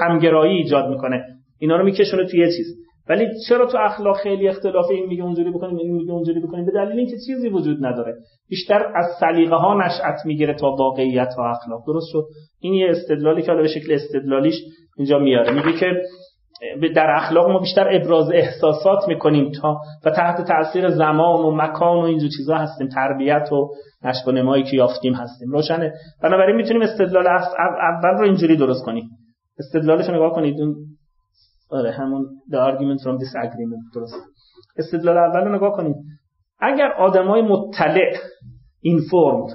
[0.00, 1.24] همگرایی ایجاد می‌کنه.
[1.58, 2.87] اینا رو میکشونه توی یه چیز.
[3.08, 6.72] ولی چرا تو اخلاق خیلی اختلافه این میگه اونجوری بکنیم این میگه اونجوری بکنیم؟ به
[6.72, 8.14] دلیل اینکه چیزی وجود نداره.
[8.48, 11.82] بیشتر از سلیقه ها نشأت می‌گیره تا واقعیت ها اخلاق.
[11.86, 12.24] درست شد؟
[12.60, 14.54] این یه استدلالی که حالا به شکل استدلالیش
[14.96, 15.52] اینجا میاره.
[15.52, 15.86] میگه که
[16.94, 22.04] در اخلاق ما بیشتر ابراز احساسات می‌کنیم تا و تحت تاثیر زمان و مکان و
[22.04, 22.88] اینجور چیزا هستیم.
[22.88, 23.68] تربیت و
[24.04, 25.50] نشب و نمایی که یافتیم هستیم.
[25.50, 25.92] روشنه.
[26.22, 29.04] بنابراین می‌تونیم استدلال اول رو اینجوری درست کنیم.
[29.58, 30.56] استدلالش رو نگاه کنید.
[31.70, 34.14] آره همون the argument from disagreement درست
[34.78, 35.96] استدلال اول رو نگاه کنید.
[36.60, 38.12] اگر آدمای مطلع
[38.86, 39.52] informed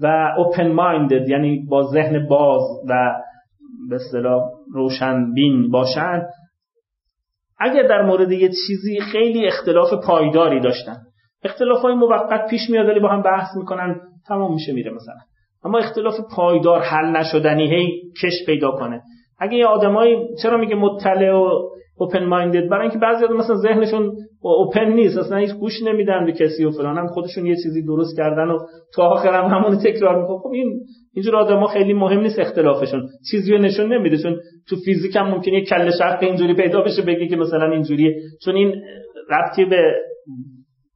[0.00, 3.14] و open minded یعنی با ذهن باز و
[3.88, 4.42] به اصطلاح
[4.72, 6.22] روشن بین باشن
[7.58, 10.96] اگر در مورد یه چیزی خیلی اختلاف پایداری داشتن
[11.44, 15.16] اختلاف های موقت پیش میاد ولی با هم بحث می‌کنن تمام میشه میره مثلا.
[15.64, 19.02] اما اختلاف پایدار حل نشدنی هی کش پیدا کنه.
[19.38, 24.92] اگه یه آدمایی چرا میگه مطلع و اوپن مایندد برای اینکه بعضی مثلا ذهنشون اوپن
[24.92, 25.18] نیست.
[25.18, 26.98] اصلا هیچ گوش نمیدن به کسی و فلان.
[26.98, 28.58] هم خودشون یه چیزی درست کردن و
[28.94, 30.38] تا هم همون تکرار می‌کنن.
[30.38, 30.80] خب این
[31.14, 33.08] اینجور آدما خیلی مهم نیست اختلافشون.
[33.30, 34.18] چیزی رو نشون نمیده.
[34.18, 34.36] چون
[34.68, 38.16] تو فیزیک هم ممکنه یه کله شق اینجوری پیدا بشه بگه که مثلا اینجوریه.
[38.44, 38.74] چون این
[39.30, 39.94] ربطی به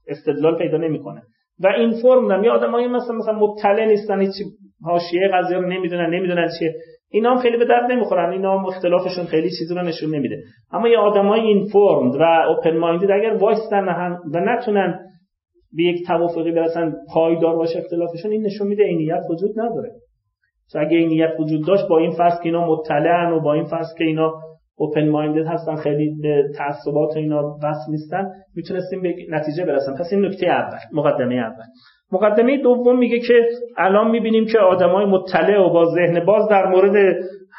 [0.08, 1.22] استدلال پیدا نمی‌کنه.
[1.64, 4.34] و این فرم یه آدمایی مثلا مثلا مطلع نیستن هیچ
[4.84, 6.74] حاشیه قضیه رو نمی‌دونن نمی‌دونن چیه.
[7.12, 8.32] اینا هم خیلی به درد نمی‌خورن.
[8.32, 10.36] اینا هم اختلافشون خیلی چیزی رو نشون نمیده.
[10.72, 13.84] اما یه آدمای اینفورمد و اوپن مایندد اگر وایستن
[14.34, 14.98] و نتونن
[15.76, 19.90] به یک توافقی برسن پایدار باشه اختلافشون این نشون میده عینیت وجود نداره.
[20.72, 23.86] تو اگه عینیت وجود داشت با این فرض که اینا مطلعن و با این فرض
[23.98, 24.34] که اینا
[24.76, 28.24] اوپن مایندد هستن خیلی به تعصبات اینا وصل نیستن.
[28.56, 29.94] می‌تونستیم به نتیجه برسن.
[29.94, 31.64] پس این نکته اول مقدمه اول.
[32.12, 33.34] مقدمه دوم میگه که
[33.76, 37.16] الان می‌بینیم که آدمای مطلع و با ذهن باز در مورد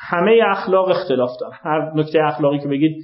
[0.09, 1.53] همه اخلاق اختلاف دارن.
[1.63, 2.95] هر نکته اخلاقی که بگید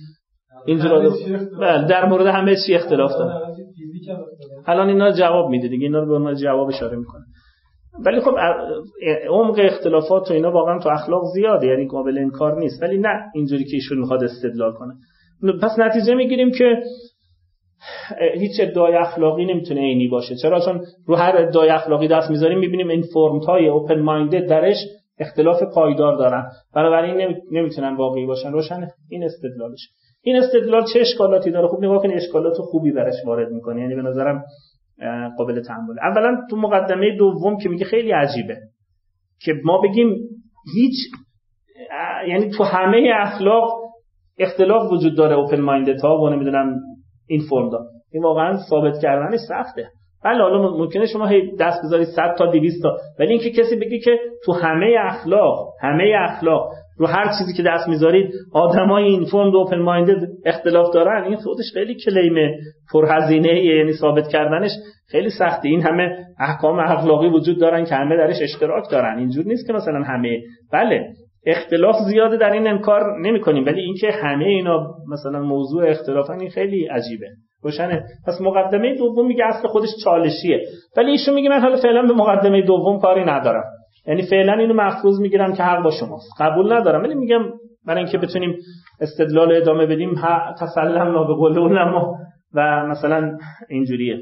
[0.65, 1.13] اینجور
[1.62, 3.56] بله در مورد همه چی اختلاف دارن.
[4.67, 7.24] الان اینا جواب میده دیگه اینا رو به جواب اشاره می‌کنه.
[8.06, 8.36] ولی خب
[9.30, 12.84] عمق اختلافات و اینا واقعا تو اخلاق زیاده یعنی قابل انکار نیست.
[12.84, 14.94] ولی نه اینجوری که ایشون می‌خواد استدلال کنه.
[15.62, 16.84] پس نتیجه می‌گیریم که
[18.34, 20.36] هیچ ادعای اخلاقی نمی‌تونه عینی باشه.
[20.36, 24.78] چرا؟ چون رو هر ادعای اخلاقی دست می‌ذاریم می‌بینیم این فرمت های اوپن مایندد درش
[25.20, 26.46] اختلاف پایدار دارن.
[26.76, 28.52] بنابراین نمی‌تونن واقعی باشن.
[28.52, 28.92] روشنه.
[29.10, 29.90] این استدلالش.
[30.24, 33.82] این استدلال چه اشکالاتی داره؟ خوب نگاه کنید اشکالات خوبی برش وارد می‌کنه.
[33.82, 34.44] یعنی به نظرم
[35.38, 36.00] قابل تحمل.
[36.02, 38.58] اولا تو مقدمه دوم که میگه خیلی عجیبه
[39.42, 40.16] که ما بگیم
[40.76, 40.94] هیچ
[42.28, 43.70] یعنی تو همه اخلاق
[44.40, 46.76] اختلاف وجود داره اوپن مایندد ها و نمی‌دونم
[47.28, 49.88] این فرم داد این واقعا ثابت کردنش سخته.
[50.24, 52.98] بله حالا ممکنه شما هی دست بذارید 100 تا 200 تا.
[53.20, 57.88] ولی اینکه کسی بگه که تو همه اخلاق همه اخلاق رو هر چیزی که دست
[57.88, 61.24] می‌ذارید آدمای این فرم اوپن مایندد اختلاف دارن.
[61.24, 62.52] این خودش خیلی کلیم
[62.94, 64.72] پرهزینه یعنی ثابت کردنش
[65.12, 65.70] خیلی سخته.
[65.70, 69.18] این همه احکام اخلاقی وجود دارن که همه درش اشتراک دارن.
[69.18, 70.40] اینجور نیست که مثلا همه.
[70.74, 71.08] بله
[71.46, 76.50] اختلاف زیاده در این انکار نمی کنیم ولی اینکه همه اینا مثلا موضوع اختلافن این
[76.50, 77.28] خیلی عجیبه.
[77.64, 78.04] روشنه.
[78.28, 80.62] پس مقدمه دوم میگه اصل خودش چالشیه.
[80.98, 83.64] ولی ایشون میگه من حالا فعلا به مقدمه دوم کاری ندارم.
[84.08, 86.30] یعنی فعلا اینو محفوظ می‌گیرم که حق با شماست.
[86.40, 87.44] قبول ندارم ولی میگم
[87.86, 88.56] برای اینکه بتونیم
[89.02, 90.16] استدلال ادامه بدیم
[90.62, 91.58] تسلم به قول
[92.54, 93.38] و مثلا
[93.70, 94.18] اینجوریه.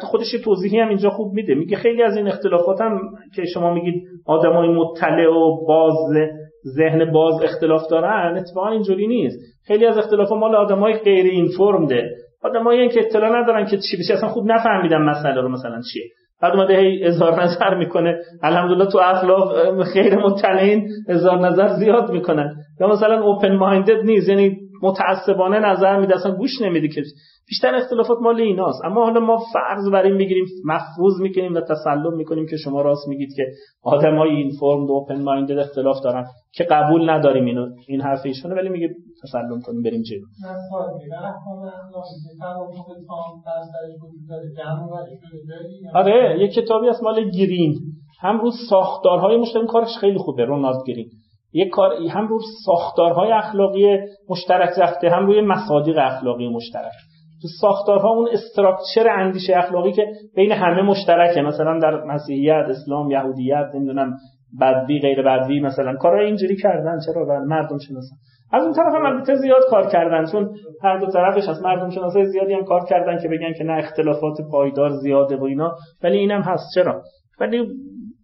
[0.00, 1.54] خودش توضیحی هم اینجا خوب میده.
[1.54, 3.00] میگه خیلی از این اختلافات هم
[3.34, 5.94] که شما میگید آدمای مطلع و باز
[6.76, 9.38] ذهن باز اختلاف دارن اتفاقا اینجوری نیست.
[9.66, 12.10] خیلی از اختلافات مال آدمای غیر اینفورمده.
[12.42, 16.04] آدمایی که اطلاع ندارن که چی بشه اصلا خوب نفهمیدن مسئله رو مثلا چیه.
[16.42, 18.18] بعد اومده هی اظهار نظر می‌کنه.
[18.42, 22.54] الحمدلله تو اخلاق خیر مطلعین اظهار نظر زیاد می‌کنن.
[22.80, 27.02] یا مثلا اوپن مایندد نیست یعنی متعصبانه نظر میده اصلا گوش نمیده که.
[27.48, 28.84] بیشتر اختلافات مال ایناست.
[28.84, 33.08] اما حالا ما فرض بر این می‌گیریم محفوظ می‌کنیم و تسلم می‌کنیم که شما راست
[33.08, 33.46] میگید که
[33.82, 38.68] آدمای این فرم اوپن مایندد اختلاف دارن که قبول نداریم اینو این حرف ایشونه ولی
[38.68, 38.88] میگه
[39.22, 40.26] تسلم کنیم بریم جلو.
[45.94, 47.74] آره یه کتابی از مال گرین.
[48.20, 51.10] هم رو ساختارهای مشترک کارش خیلی خوبه رونالد گرین.
[51.52, 56.92] یک کار هم رو ساختارهای اخلاقی مشترک رفته هم روی مصادیق اخلاقی مشترک.
[57.42, 60.06] تو ساختارها اون استراکچر اندیشه اخلاقی که
[60.36, 61.42] بین همه مشترکه.
[61.42, 64.16] مثلا در مسیحیت اسلام یهودیت نمی‌دونم
[64.60, 66.98] بدوی غیر بدوی مثلا کارهای اینجوری کردن.
[67.06, 68.16] چرا؟ و مردم شناسن
[68.52, 70.50] از اون طرف هم البته زیاد کار کردن چون
[70.82, 74.36] هر دو طرفش از مردم شناسای زیادی هم کار کردن که بگن که نه اختلافات
[74.50, 75.74] پایدار زیاده و اینا.
[76.02, 76.64] ولی اینم هست.
[76.74, 77.02] چرا؟
[77.40, 77.66] ولی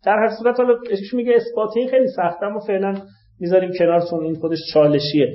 [0.04, 0.74] در هر صورت حالا
[1.12, 2.94] میگه اثباتی خیلی سخته اما فعلا
[3.40, 5.32] می‌ذاریم کنارتون این خودش چالشیه.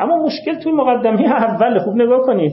[0.00, 2.52] اما مشکل توی مقدمه اول خوب نگاه کنید.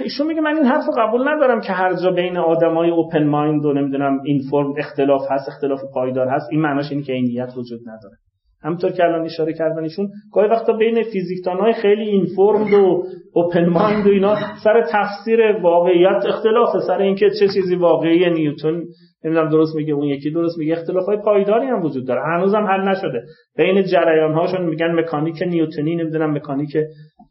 [0.00, 3.72] ایشون میگه من این حرف قبول ندارم که هر جا بین آدمای اوپن مایند و
[3.72, 6.48] نمی‌دونم این فرم اختلاف هست اختلاف پایدار هست.
[6.50, 8.16] این معناش اینه که عینیت وجود نداره.
[8.66, 9.88] همطور که الان اشاره کردن
[10.32, 16.26] گاهی وقتا بین فیزیکدان های خیلی اینفورمد و اوپن مایند و اینا سر تفسیر واقعیت
[16.26, 18.82] اختلاف سر اینکه چه چیزی واقعی نیوتن
[19.24, 22.20] نمی‌دونم درست میگه اون یکی درست میگه اختلاف های پایداری هم وجود داره.
[22.22, 23.22] هنوزم حل نشده.
[23.56, 26.76] بین جریان هاشون میگن مکانیک نیوتنی نمی‌دونم مکانیک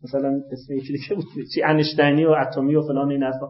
[0.03, 3.47] مثلا اسم یکی دیگه بود چی انشتینی و اتمی و فلان این اصلا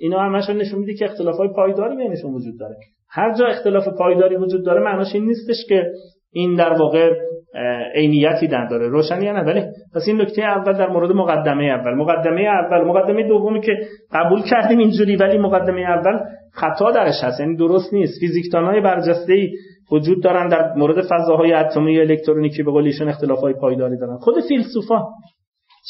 [0.00, 2.76] اینا همشون نشون میده که اختلاف های پایداری بینشون وجود داره.
[3.10, 5.92] هر جا اختلاف پایداری وجود داره معناش این نیستش که
[6.32, 7.10] این در واقع
[7.94, 9.62] عینیتی داره روشنی نه؟ ولی
[9.94, 11.94] پس این نکته اول در مورد مقدمه اول.
[11.94, 13.72] مقدمه اول مقدمه دومی که
[14.12, 16.18] قبول کردیم اینجوری ولی مقدمه اول
[16.52, 17.40] خطا درش هست.
[17.40, 18.20] یعنی درست نیست.
[18.20, 19.50] فیزیکدانای برجسته ای
[19.92, 24.16] وجود دارن در مورد فضاهای اتمی و الکترونیکی به قول ایشون اختلافای پایداری دارن.
[24.16, 25.02] خود فیلسوفا.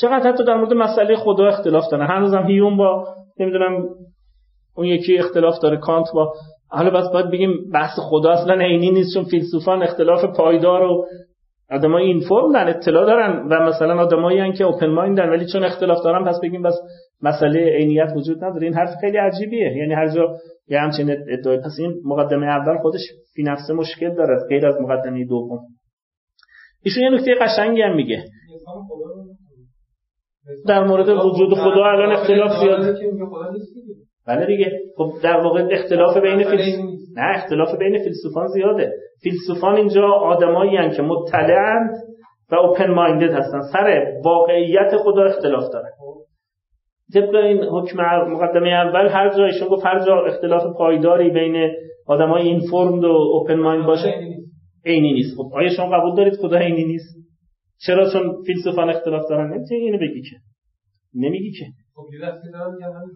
[0.01, 2.07] چقدر حتی در مورد مسئله خدا اختلاف دارن.
[2.07, 3.05] هنوزم هیون با
[3.41, 3.85] نمی‌دونم
[4.77, 6.33] اون یکی اختلاف داره کانت با
[6.71, 11.07] حالا بس باید بگیم بحث خدا اصلا عینی نیست چون فیلسوفان اختلاف پایدار و
[11.71, 16.05] آدمای این فرم در اطلاع دارن و مثلا آدمایی که اوپن مایندن ولی چون اختلاف
[16.05, 16.75] دارن پس بگیم بس
[17.23, 18.63] مسئله عینیت وجود نداره.
[18.63, 19.77] این حرف خیلی عجیبیه.
[19.77, 20.37] یعنی هر جا
[20.69, 23.01] یه همچین ادعای پس این مقدمه اول خودش
[23.35, 25.59] فی نفسه مشکل داره غیر از مقدمه دوم.
[26.83, 28.25] ایشون یه نکته قشنگی هم میگه.
[30.67, 32.97] در مورد وجود خدا الان اختلاف زیاد
[34.29, 34.73] بله دیگه.
[34.97, 38.93] خب در واقع اختلاف بین فیلسوف نه اختلاف بین فیلسوفان زیاده.
[39.23, 41.91] فیلسوفان اینجا آدمایی که مطلعند
[42.51, 43.61] و اوپن مایندد هستن.
[43.73, 45.91] سر واقعیت خدا اختلاف دارن.
[47.15, 47.99] طبق این حکم
[48.31, 51.73] مقدمه اول هر جا ایشون گفت هر جا اختلاف پایداری بین
[52.07, 54.15] آدمای اینفورمد و اوپن مایند باشه
[54.87, 55.37] عینی نیست.
[55.37, 57.17] خب آیا شما قبول دارید خدا عینی نیست؟
[57.87, 59.55] چرا؟ چون فیلسوفان اختلاف دارن.
[59.55, 60.37] نمی‌تونی اینو بگی که.
[61.15, 61.65] نمیگی که.
[61.65, 61.88] خب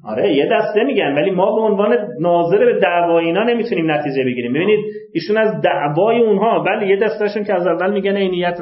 [0.04, 4.52] آره یه دسته میگن ولی ما به عنوان ناظر به دعوای اینا نمی‌تونیم نتیجه بگیریم.
[4.52, 4.80] ببینید
[5.14, 8.58] ایشون از دعوای اونها بله یه دستهشون که از اول میگن عینیت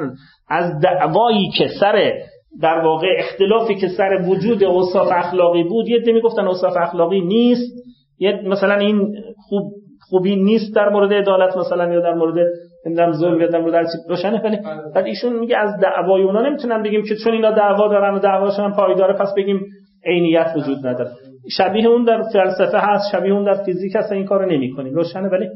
[0.49, 2.13] از دعوایی که سر
[2.61, 7.71] در واقع اختلافی که سر وجود اوصاف اخلاقی بود یه دی می‌گفتن اوصاف اخلاقی نیست.
[8.19, 9.15] یه مثلا این
[9.49, 9.71] خوب
[10.09, 12.47] خوبی نیست در مورد عدالت مثلا یا در مورد
[12.85, 14.91] نمی‌دونم ظلم یا در مورد روشنه ولی بله.
[14.95, 18.73] بعد ایشون میگه از دعوای اونا نمی‌تونن بگیم که چون اینا دعوا دارن و دعواشون
[18.73, 19.61] پایداره پس بگیم
[20.05, 21.11] عینیت وجود نداره.
[21.49, 24.93] شبیه اون در فلسفه هست شبیه اون در فیزیک هست این کارو نمی‌کنیم.
[24.93, 25.47] روشنه ولی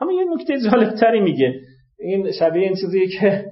[0.00, 1.54] اما یه نکته جالب تری میگه.
[2.00, 3.44] این شبیه این چیزی که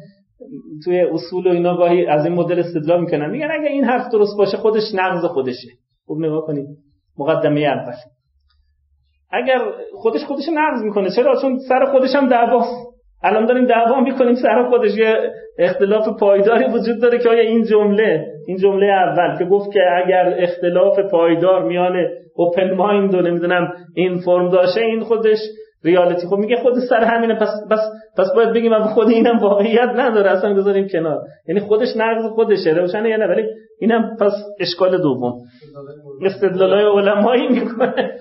[0.84, 3.30] توی اصول و اینا گاهی از این مدل استدلال می‌کنن.
[3.30, 5.68] میگن اگه این حرف درست باشه خودش نقض خودشه.
[6.06, 6.66] خوب نگاه کنید.
[7.18, 7.94] مقدمه اول.
[9.32, 9.58] اگر
[9.94, 12.90] خودش خودش نقض می‌کنه چرا؟ چون سر خودش هم دعواست.
[13.22, 14.98] الان داریم دعوا می‌کنیم سر خودش.
[14.98, 19.80] یه اختلاف پایداری وجود داره که آیا این جمله این جمله اول که گفت که
[20.04, 22.06] اگر اختلاف پایدار میان
[22.36, 25.38] اوپن مایند و نمی‌دونم این فرم داشته این خودش
[25.84, 27.34] ریالیتی خب میگه خود سر همینه.
[27.34, 27.78] پس پس
[28.18, 30.30] پس باید بگیم اما خود اینم واقعیت نداره.
[30.30, 31.18] اصلا بذاریم کنار.
[31.48, 32.70] یعنی خودش نقض خودشه.
[32.70, 33.42] روشنه یا نه ولی
[33.80, 35.32] اینم پس اشکال دوم.
[36.24, 38.18] استدلالای علمایی می‌کنه.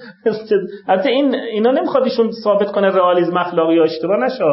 [0.87, 4.17] حتی این اینا نمی‌خواد ایشون ثابت کنه رئالیسم اخلاقی یا اشتباه.
[4.17, 4.43] نشه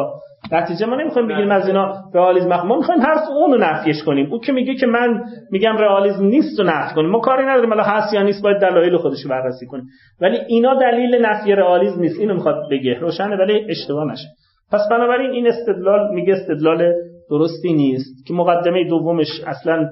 [0.51, 2.47] نتیجه ما نمی‌خوایم بگیم از اینا رئالیسم.
[2.47, 4.31] ما می‌خوایم حرف اون رو نفیش کنیم.
[4.31, 7.09] او که میگه که من میگم رئالیسم نیست و نفی کنیم.
[7.09, 7.69] ما کاری نداریم.
[7.69, 9.85] حالا هست یا نیست باید دلایل خودش رو بررسی کنیم.
[10.21, 12.19] ولی اینا دلیل نفی رئالیسم نیست.
[12.19, 12.99] اینو می‌خواد بگه.
[12.99, 14.27] روشنه ولی اشتباه نشه.
[14.71, 16.93] پس بنابراین این استدلال میگه استدلال
[17.29, 19.89] درستی نیست که مقدمه دومش اصلا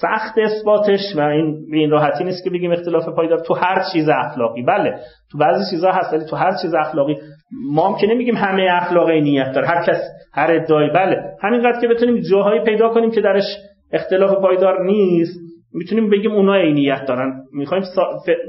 [0.00, 4.08] سخت اثباتش و این به این راحتی نیست که بگیم اختلاف پایدار تو هر چیز
[4.08, 4.62] اخلاقی.
[4.62, 4.94] بله
[5.32, 7.16] تو بعضی چیزها هست ولی تو هر چیز اخلاقی
[7.52, 9.66] ما که نمیگیم همه اخلاق نیت داره.
[9.66, 10.00] هر کس
[10.34, 11.22] هر ادعای بله.
[11.42, 13.44] همینقدر که بتونیم جاهایی پیدا کنیم که درش
[13.92, 15.40] اختلاف پایدار نیست
[15.74, 17.32] می‌تونیم بگیم اونا عینیت دارن.
[17.52, 17.84] می‌خوایم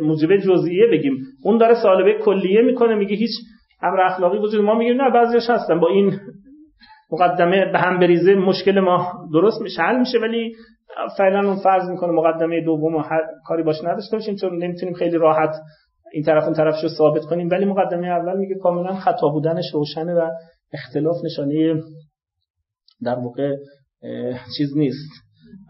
[0.02, 1.18] موجب جزئیه بگیم.
[1.44, 3.32] اون داره سالبه کلیه می‌کنه میگه هیچ
[3.82, 5.80] امر اخلاقی وجود ما میگیم نه بعضیش هستن.
[5.80, 6.14] با این
[7.12, 10.56] مقدمه به هم بریزه مشکل ما درست میشه حل میشه ولی
[11.18, 13.04] فعلا اون فرض می‌کنه مقدمه دوم
[13.46, 15.56] کاری باش نداشته باشیم چون نمی‌تونیم خیلی راحت
[16.14, 17.50] این طرف اون طرفش رو ثابت کنیم.
[17.50, 20.30] ولی مقدمه اول میگه کاملا خطا بودنش روشنه و
[20.74, 21.82] اختلاف نشانه
[23.04, 23.56] در واقع
[24.58, 25.12] چیز نیست.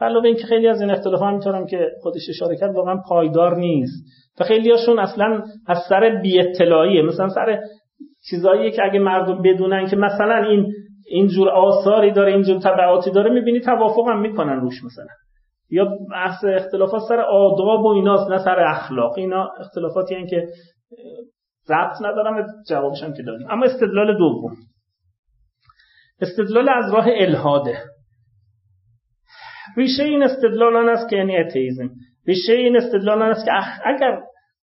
[0.01, 4.03] علاوه اینکه خیلی از این اختلاف هم می‌تونم که خودش اشاره کرد واقعا پایدار نیست.
[4.39, 7.59] و خیلی هاشون اصلا از سر بی اطلاعیه مثلا سر
[8.29, 10.73] چیزایی که اگه مردم بدونن که مثلا این
[11.07, 15.13] اینجور آثاری داره اینجور تبعاتی داره می‌بینی توافق هم می‌کنن روش مثلا.
[15.69, 19.17] یا بحث اختلافات سر آداب و ایناست نه سر اخلاق.
[19.17, 20.47] اینا اختلافاتی هن که
[21.67, 23.47] ضبط ندارم جوابش هم که دادیم.
[23.51, 24.55] اما استدلال دوم.
[26.21, 27.77] استدلال از راه الهاده.
[29.77, 31.89] ریشه این استدلال آن است که یعنی اتیزم
[32.27, 33.51] ریشه این استدلال آن است که
[33.85, 34.21] اگر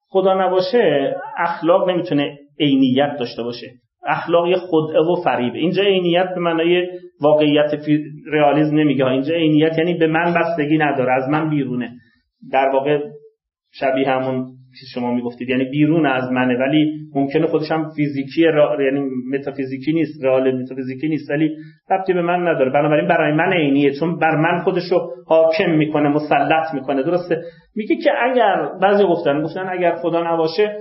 [0.08, 3.66] خدا نباشه اخلاق نمی‌تونه عینیت داشته باشه.
[4.06, 5.58] اخلاقی خدعه و فریبه.
[5.58, 6.88] اینجا عینیت به معنای
[7.20, 7.70] واقعیت
[8.32, 11.90] رئالیسم نمیگه اینجا عینیت یعنی به من بستگی نداره از من بیرونه.
[12.52, 12.98] در واقع
[13.72, 14.46] شبیه همون
[14.80, 15.48] که شما می‌گفتید.
[15.48, 18.76] یعنی بیرون از منه ولی ممکنه خودش هم فیزیکی را...
[18.82, 19.00] یعنی
[19.32, 21.56] متافیزیکی نیست رئال متافیزیکی نیست ولی
[21.90, 22.70] ربطی به من نداره.
[22.70, 27.02] بنابراین برای من عینیه چون بر من خودش رو حاکم می‌کنه مسلط می‌کنه.
[27.02, 27.42] درسته؟
[27.76, 30.76] میگه که اگر بعضی گفتن گفتن اگر خدا نباشه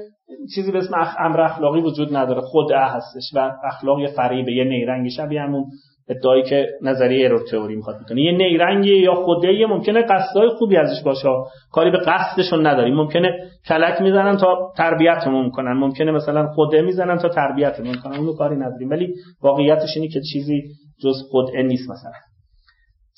[0.56, 2.42] چیزی به اسم امر اخلاقی وجود نداره.
[2.42, 5.66] خود هستش و اخلاق یه فریبه یه نیرنگ شبیه همون
[6.10, 8.22] ادعایی که نظریه ایرور تئوری می‌خواد بکنه.
[8.22, 11.28] یه نیرنگی یا خوده ممکنه قصدای خوبی ازش باشه.
[11.72, 12.96] کاری به قصدشون نداریم.
[12.96, 18.56] ممکنه کلک می‌زنن تا تربیتمون می‌کنن ممکنه مثلا خوده می‌زنن تا تربیتمون می‌کنن اونو کاری
[18.56, 18.90] نداریم.
[18.90, 20.64] ولی واقعیتش اینه که چیزی
[21.04, 22.12] جز خدا نیست مثلا.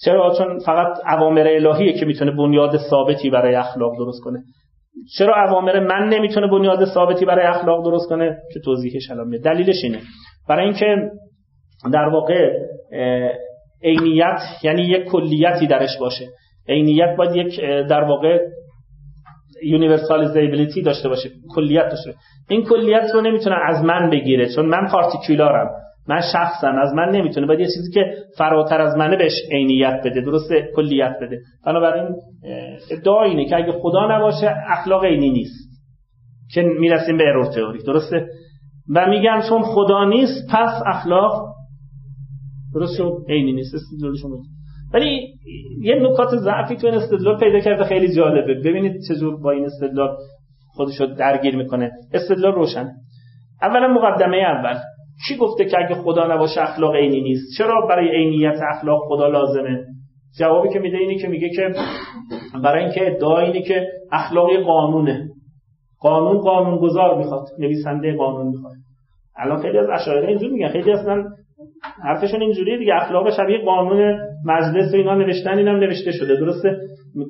[0.06, 4.44] چرا؟ چون فقط اوامر الهیه که می‌تونه بنیاد ثابتی برای اخلاق درست کنه.
[5.18, 10.00] چرا اوامر من نمی‌تونه بنیاد ثابتی برای اخلاق درست کنه؟ که توضیحش الان دلیلش اینه.
[10.50, 10.96] برای اینکه
[11.94, 12.50] در واقع
[13.84, 16.26] عینیت یعنی یک کلیتی درش باشه.
[16.70, 18.40] عینیت باید یک در واقع
[19.64, 21.30] universalizability داشته باشه.
[21.56, 22.14] کلیت داشته
[22.50, 25.70] این کلیت رو نمی‌تونه از من بگیره چون من پارتیکولارم
[26.12, 30.22] من شخصم از من نمی‌تونه باید یه چیزی که فراتر از منه بهش عینیت بده
[30.22, 31.40] درسته؟ کلیت بده.
[31.66, 32.16] بنابراین
[32.92, 35.70] ادعا اینه که اگه خدا نباشه اخلاق عینی نیست
[36.54, 38.28] که می‌رسیم به ارور تئوری درسته؟
[38.96, 41.56] و میگن چون خدا نیست پس اخلاق
[42.74, 43.76] درست شد عینی نیست.
[43.76, 44.32] استدلالشون
[44.94, 45.28] ولی
[45.82, 48.54] یه نکات ضعفی تو این استدلال پیدا کرده خیلی جالبه.
[48.54, 50.18] ببینید چجور با این استدلال
[50.74, 51.92] خودشو درگیر می‌کنه.
[52.14, 52.90] استدلال روشن
[53.62, 54.78] اولا مقدمه اول.
[55.28, 59.86] کی گفته که اگه خدا نباشه اخلاق عینی نیست؟ چرا برای عینیت اخلاق خدا لازمه؟
[60.40, 61.74] جوابی که میده اینی که میگه که
[62.64, 65.30] برای اینکه ادعا اینه که اخلاقی قانونه.
[66.00, 68.74] قانون قانون گذار می‌خواد نویسنده قانون می‌خواد.
[69.38, 70.68] الان خیلی از اشاعره اینجور میگن.
[70.68, 71.24] خیلی اصلا
[72.04, 72.96] حرفشون اینجوریه دیگه.
[72.96, 76.36] اخلاق شبیه قانون مجلس و اینا نوشتن اینم نوشته شده.
[76.36, 76.78] درسته؟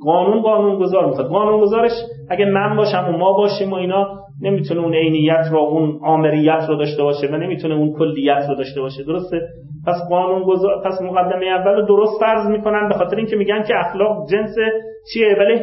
[0.06, 1.28] قانون قانون گذار می‌خواد.
[1.28, 1.92] قانون گذارش
[2.30, 4.08] اگه من باشم و ما باشیم و اینا
[4.42, 8.82] نمی‌تونه اون عینیت رو اون آمریت رو داشته باشه و نمی‌تونه اون کلیت رو داشته
[8.82, 9.04] باشه.
[9.04, 9.42] درسته؟
[9.88, 13.74] پس قانون گذار پس مقدمه اول رو درست فرض می‌کنن به خاطر اینکه میگن که
[13.80, 14.56] اخلاق جنس
[15.14, 15.60] چیه؟ ولی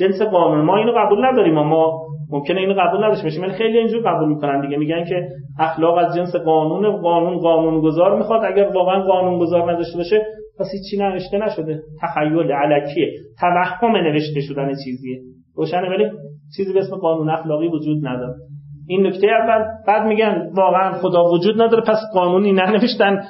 [0.00, 0.64] جنس قانون.
[0.64, 1.54] ما اینو قبول نداریم.
[1.54, 2.00] ما
[2.30, 4.76] ممکنه اینو قبول نداشته باشیم ولی خیلی اینجور قبول می‌کنن دیگه.
[4.76, 8.44] میگن که اخلاق از جنس قانون قانون قانون گذار می‌خواد.
[8.44, 10.26] اگر واقعا قانون گذار نداشته باشه
[10.58, 11.82] پس چی نوشته نشده.
[12.02, 13.08] تخیل علکیه
[13.40, 15.20] توهم نوشته شدن چیزیه.
[15.56, 16.10] روشنه ولی
[16.56, 18.34] چیزی به اسم قانون اخلاقی وجود نداره.
[18.88, 23.22] این نکته اول بعد میگن واقعا خدا وجود نداره پس قانونی ننوشتن.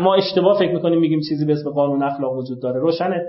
[0.00, 2.80] ما اشتباه فکر می‌کنیم میگیم چیزی به اسم قانون اخلاق وجود داره.
[2.80, 3.22] روشنه.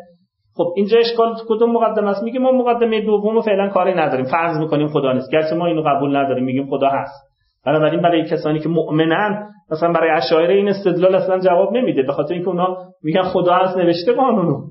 [0.56, 4.26] خب اینجا اشکال کدوم مقدمه است؟ میگه ما مقدمه دوم فعلا کاری نداریم.
[4.26, 5.32] فرض می‌کنیم خدا نیست.
[5.32, 7.29] گرچه ما اینو قبول نداریم میگیم خدا هست.
[7.66, 12.34] بنابراین برای کسانی که مؤمنن مثلا برای اشاعره این استدلال اصلا جواب نمیده به خاطر
[12.34, 14.68] اینکه اونا میگن خدا هست نوشته قانونو.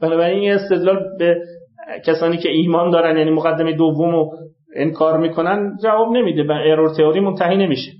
[0.00, 1.36] بنابراین این استدلال به
[2.06, 4.30] کسانی که ایمان دارن یعنی مقدمه دوم رو
[4.76, 7.92] انکار می‌کنن جواب نمیده به ارور تئوری منتهی نمیشه.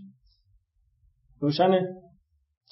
[1.41, 1.94] روشنه؟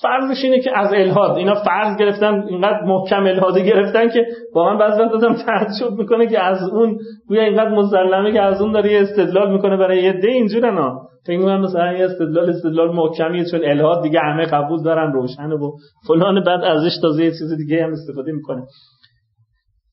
[0.03, 1.37] فرضش اینه که از الهاد.
[1.37, 6.45] اینا فرض گرفتن اینقدر محکم الهاده گرفتن که واقعا بعضی وقت دادم تعجب می‌کنه که
[6.45, 6.99] از اون
[7.29, 11.09] گویا اینقدر مسلمه که از اون داره یه استدلال می‌کنه برای یه ده اینجورن ها
[11.27, 15.71] فکر مثلا یه استدلال استدلال محکمیه چون الهاد دیگه همه قبول دارن روشنه و
[16.09, 16.45] فلان.
[16.45, 18.63] بعد ازش تازه یه چیز دیگه هم استفاده می‌کنه.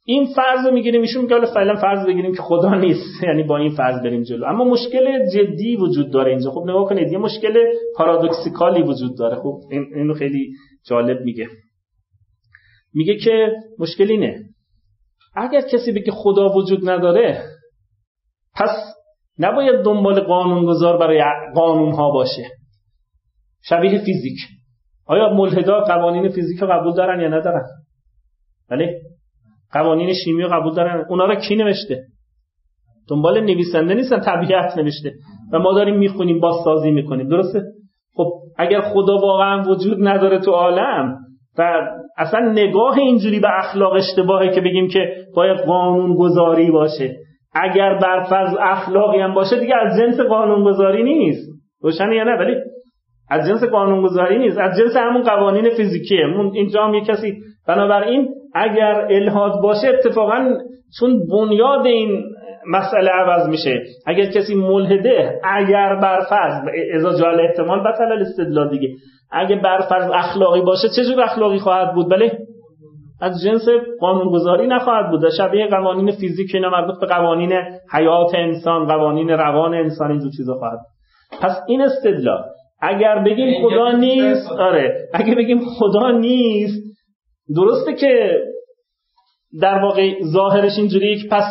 [0.09, 3.23] این فرض رو می‌گیریم ایشون میگه فعلا فرض بگیریم که خدا نیست.
[3.27, 4.45] یعنی با این فرض بریم جلو.
[4.45, 6.51] اما مشکل جدی وجود داره اینجا.
[6.51, 7.53] خب نگاه کنید یه مشکل
[7.95, 9.35] پارادوکسیکالی وجود داره.
[9.35, 10.53] خب این اینو خیلی
[10.87, 11.47] جالب میگه.
[12.93, 14.39] میگه که مشکل اینه.
[15.35, 17.43] اگر کسی بگه خدا وجود نداره
[18.55, 18.95] پس
[19.39, 21.23] نباید دنبال قانونگذار برای
[21.55, 22.51] قانون ها باشه.
[23.61, 24.37] شبیه فیزیک.
[25.05, 27.63] آیا ملحدا قوانین فیزیک رو قبول دارن یا ندارن؟
[28.69, 29.01] بله.
[29.71, 31.05] قوانین شیمی قبول دارن.
[31.09, 32.03] اونا رو کی نوشته؟
[33.09, 35.13] دنبال نویسنده نیستن طبیعت نوشته.
[35.53, 37.27] و ما داریم می‌خونیم بازسازی می‌کنیم.
[37.27, 37.61] درسته؟
[38.13, 41.17] خب اگر خدا واقعا وجود نداره تو عالم
[41.57, 41.81] و
[42.17, 47.15] اصلا نگاه اینجوری به اخلاق اشتباهه که بگیم که باید قانون گذاری باشه.
[47.53, 51.49] اگر برفرض اخلاقی هم باشه دیگه از جنس قانون گذاری نیست.
[51.81, 52.55] روشنه یا نه؟ ولی
[53.29, 58.29] از جنس قانون گذاری نیست از جنس همون قوانین فیزیکیه اینجا هم یه کسی بنابراین
[58.55, 60.57] اگر الهاد باشه اتفاقا
[60.99, 62.23] چون بنیاد این
[62.67, 63.83] مسئله عوض میشه.
[64.05, 66.53] اگر کسی ملحده اگر برفرض
[66.95, 68.89] ازا جال احتمال بطل استدلال دیگه.
[69.31, 72.37] اگر برفرض اخلاقی باشه چه جور اخلاقی خواهد بود؟ بله؟
[73.21, 73.65] از جنس
[73.99, 75.29] قانونگذاری نخواهد بود.
[75.37, 77.53] شبیه قوانین فیزیک اینا مربوط به قوانین
[77.93, 80.79] حیات انسان قوانین روان انسان اینجور چیزا خواهد
[81.41, 82.43] پس این استدلال
[82.81, 85.07] اگر بگیم خدا نیست آره.
[85.13, 86.83] اگر بگیم خدا نیست
[87.55, 88.39] درسته که
[89.61, 91.43] در واقع ظاهرش اینجوریه که پس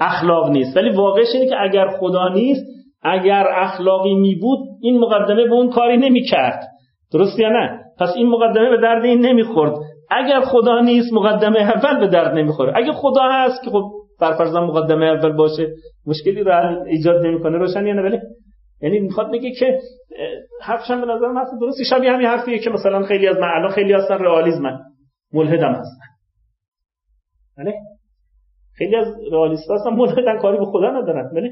[0.00, 0.76] اخلاق نیست.
[0.76, 2.64] ولی واقعش اینه که اگر خدا نیست
[3.02, 6.62] اگر اخلاقی می بود این مقدمه به اون کاری نمی کرد
[7.12, 9.74] درست یا نه؟ پس این مقدمه به درد این نمی‌خورد.
[10.10, 12.72] اگر خدا نیست مقدمه اول به درد نمی‌خوره.
[12.76, 13.82] اگه خدا هست که خب
[14.20, 15.68] برفرض مقدمه اول باشه
[16.06, 17.58] مشکلی رو ایجاد نمی‌کنه.
[17.58, 18.18] روشن یا نه؟ ولی
[18.82, 19.78] یعنی می‌خواد بگه که
[20.62, 24.18] حرفش به نظر من درستی شبیه همین حرفیه که مثلا خیلی از معنا خیلی هستن
[24.18, 24.78] رئالیسمن
[25.32, 26.06] ملحدم هستن.
[27.58, 27.74] بله؟
[28.78, 31.30] خیلی از رئالیست هستن ملحدن کاری به خدا ندارن.
[31.34, 31.50] بله؟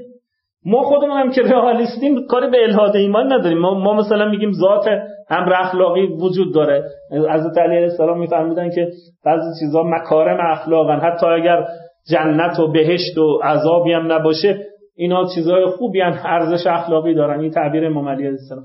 [0.64, 3.58] ما خودمون هم که رئالیستیم کاری به الهاد ایمان نداریم.
[3.58, 4.84] ما, ما مثلا میگیم ذات
[5.28, 6.84] امر اخلاقی وجود داره.
[7.28, 8.88] از علی علیه السلام میفرمودن که
[9.24, 11.00] بعضی چیزا مکارم اخلاقن.
[11.00, 11.66] حتی اگر
[12.10, 17.40] جنت و بهشت و عذابی هم نباشه اینا چیزهای خوبی هم ارزش اخلاقی دارن.
[17.40, 18.64] این تعبیر امام علی السلام.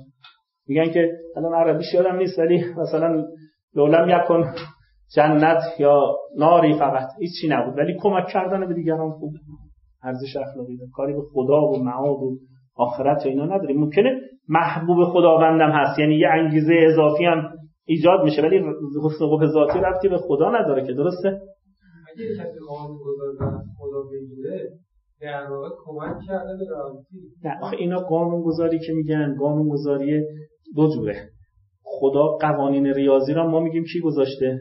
[0.67, 3.25] میگن که الان عربیش یادم نیست ولی مثلا
[3.75, 4.43] لولم یکن
[5.15, 7.07] جنت یا ناری فقط.
[7.19, 7.77] هیچی نبود.
[7.77, 9.37] ولی کمک کردن به دیگران خوبه
[10.03, 10.89] ارزش اخلاقی داره.
[10.93, 12.37] کاری به خدا و معاد و
[12.75, 15.99] آخرت و اینا نداریم ممکنه محبوب خداوندم هست.
[15.99, 17.51] یعنی یه انگیزه اضافی هم
[17.85, 18.57] ایجاد میشه ولی
[19.03, 20.93] حسن قبه ذاتی رفتی به خدا نداره که.
[20.93, 21.41] درسته؟
[22.15, 22.59] اگه کسی
[25.21, 30.21] در واقع کمک کرده به نه آخه اینا قانون گذاری که میگن قانون گذاری
[30.75, 31.29] دو جوره.
[31.83, 34.59] خدا قوانین ریاضی را ما میگیم کی گذاشته؟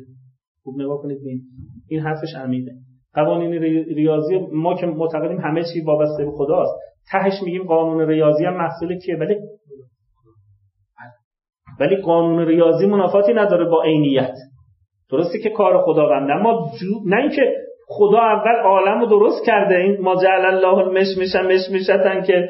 [0.62, 1.42] خوب نگاه کنید ببین.
[1.88, 2.72] این حرفش عمیقه.
[3.14, 3.52] قوانین
[3.94, 6.72] ریاضی ما که معتقدیم همه چی وابسته به خداست.
[7.10, 9.36] تهش میگیم قانون ریاضی هم محصول کیه؟ ولی
[11.80, 14.34] ولی قانون ریاضی منافاتی نداره با عینیت.
[15.10, 16.70] درسته که کار خداونده اما
[17.06, 17.42] نه اینکه
[17.88, 19.76] خدا اول عالم رو درست کرده.
[19.76, 22.48] این ما جعل الله المشمشن مشمشتن که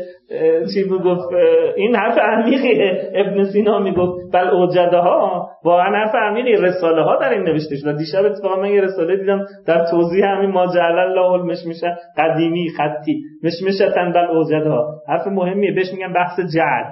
[0.74, 1.28] چی گفت
[1.76, 3.12] این حرف عمیقیه.
[3.14, 6.52] ابن سینا می‌گفت بل اوجده ها واقعا حرف عمیقی.
[6.52, 7.92] رساله ها در این نوشته شده.
[7.92, 13.22] دیشب اتفاقا من یه رساله دیدم در توضیح همین ما جعل الله المشمشن قدیمی خطی.
[13.44, 15.74] مشمشتن بل اوجده ها حرف مهمیه.
[15.74, 16.84] بهش میگن بحث جعل.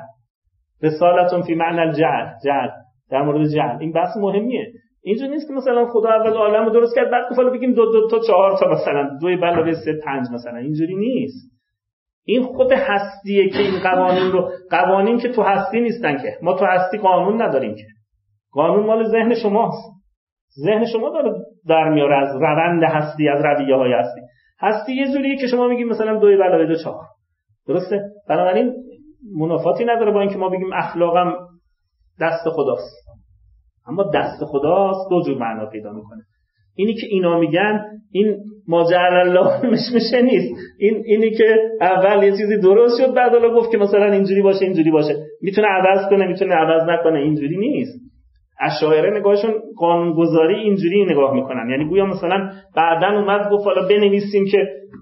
[0.82, 2.26] رسالتون فی معنی الجعل.
[2.45, 2.68] جعل.
[3.11, 3.76] در مورد جعل.
[3.80, 4.66] این بحث مهمیه.
[5.03, 8.09] اینجوری نیست که مثلا خدا اول عالم رو درست کرد بعد گفت بگیم دو دو
[8.11, 10.59] تا چهار تا مثلا دو علاوه سه پنج مثلا.
[10.59, 11.53] اینجوری نیست.
[12.24, 16.38] این خود هستیه که این قوانین رو قوانین که تو هستی نیستن که.
[16.42, 17.84] ما تو هستی قانون نداریم که.
[18.53, 19.92] قانون مال ذهن شماست.
[20.64, 21.32] ذهن شما داره
[21.68, 24.20] در میاره از روند هستی از رویه های هستی.
[24.61, 27.05] هستی یه جوریه که شما میگیم مثلا دو علاوه دو چهار.
[27.68, 28.72] درسته؟ بنابراین
[29.38, 31.34] منافاتی نداره با اینکه ما بگیم اخلاقم
[32.20, 33.03] دست خداست.
[33.89, 36.22] اما دست خداست دو جور معنا پیدا می‌کنه.
[36.76, 38.37] اینی که اینا میگن این
[38.68, 40.55] ماجر الله مشمشه نیست.
[40.78, 44.64] این اینی که اول یه چیزی درست شد بعد حالا گفت که مثلا اینجوری باشه
[44.64, 45.14] اینجوری باشه.
[45.43, 48.01] می‌تونه عوض کنه می‌تونه عوض نکنه اینجوری نیست.
[48.61, 51.70] اشاعره نگاهشون قانونگذاری اینجوری نگاه می‌کنن.
[51.70, 54.59] یعنی گویا مثلا بعدا اومد گفت حالا بنویسیم که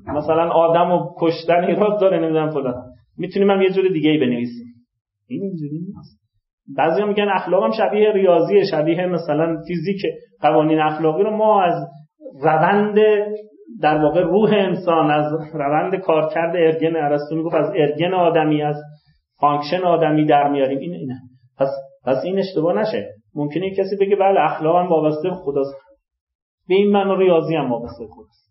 [0.07, 2.75] مثلا آدم و کشتن ایراد داره نمی‌دونم فلان.
[3.19, 4.67] می‌تونیم هم یه جور دیگه ای بنویسیم.
[5.29, 6.20] این اینجوری نیست.
[6.77, 10.03] بعضی میگن اخلاق هم شبیه ریاضی شبیه مثلا فیزیک
[10.41, 11.37] قوانین اخلاقی رو.
[11.37, 11.75] ما از
[12.43, 12.99] روند
[13.83, 18.77] در واقع روح انسان از روند کارکرد ergon ارسطو می‌گفت از ergon آدمی از
[19.41, 20.79] function آدمی در میاریم.
[20.79, 21.15] این اینه
[21.59, 21.69] پس
[22.07, 23.09] پس این اشتباه نشه.
[23.35, 25.75] ممکنه کسی بگه بله اخلاق هم وابسته به خداست.
[26.69, 28.51] به این معنی ریاضی هم وابسته خداست.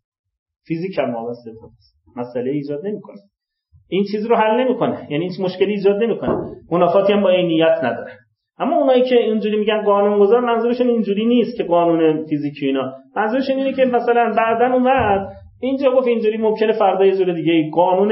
[0.68, 1.96] فیزیک هم وابسته خداست.
[2.16, 3.18] مسئله ایجاد نمی‌کنه.
[3.90, 5.08] این چیز رو حل نمی‌کنه.
[5.10, 6.36] یعنی این مشکلی ایجاد نمی‌کنه.
[6.72, 8.12] منافاتی هم با عینیت نداره.
[8.60, 12.94] اما اونایی که اینجوری میگن قانون گذار منظورشون اینجوری نیست که قانون فیزیکی اینا.
[13.16, 15.28] منظورشون اینه که مثلا بعدا اومد
[15.62, 18.12] اینجا گفت اینجوری ممکنه فردا یه جور دیگه قانون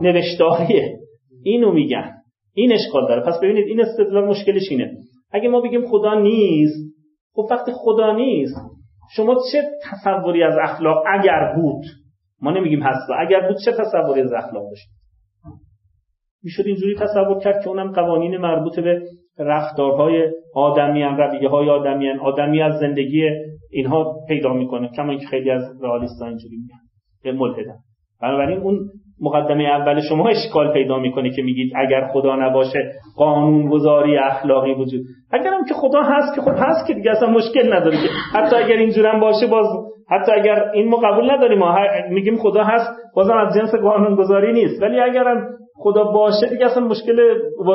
[0.00, 0.96] نوشتاریه.
[1.44, 2.12] اینو میگن.
[2.54, 3.22] این اشکال داره.
[3.22, 4.92] پس ببینید این استدلال مشکلش اینه.
[5.32, 6.96] اگه ما بگیم خدا نیست
[7.34, 8.56] خب وقتی خدا نیست
[9.16, 11.84] شما چه تصوری از اخلاق اگر بود؟
[12.42, 13.10] ما نمیگیم هست.
[13.18, 14.86] اگر بود چه تصوری از اخلاق داشت
[16.46, 19.02] می‌شد اینجوری تصور کرد که اونم قوانین مربوط به
[19.38, 23.30] رفتارهای آدمیان رویه های آدمیان آدمی از زندگی
[23.70, 26.78] اینها پیدا می‌کنه کما اینکه خیلی از رئالیست‌ها اینجوری میگن
[27.24, 27.76] به ملحدن.
[28.22, 28.78] بنابراین اون
[29.20, 35.00] مقدمه اول شما اشکال پیدا می‌کنه که میگید اگر خدا نباشه قانون گذاری اخلاقی وجود.
[35.32, 38.38] اگرم که خدا هست که خب هست که دیگه اصلا مشکل نداره که.
[38.38, 39.66] حتی اگر اینجورم باشه باز
[40.10, 41.76] حتی اگر این ما قبول نداریم ما
[42.10, 44.82] میگیم خدا هست بازم از جنس قانون گذاری نیست.
[44.82, 45.46] ولی اگرم
[45.78, 47.20] خدا باشه دیگه اصلا مشکل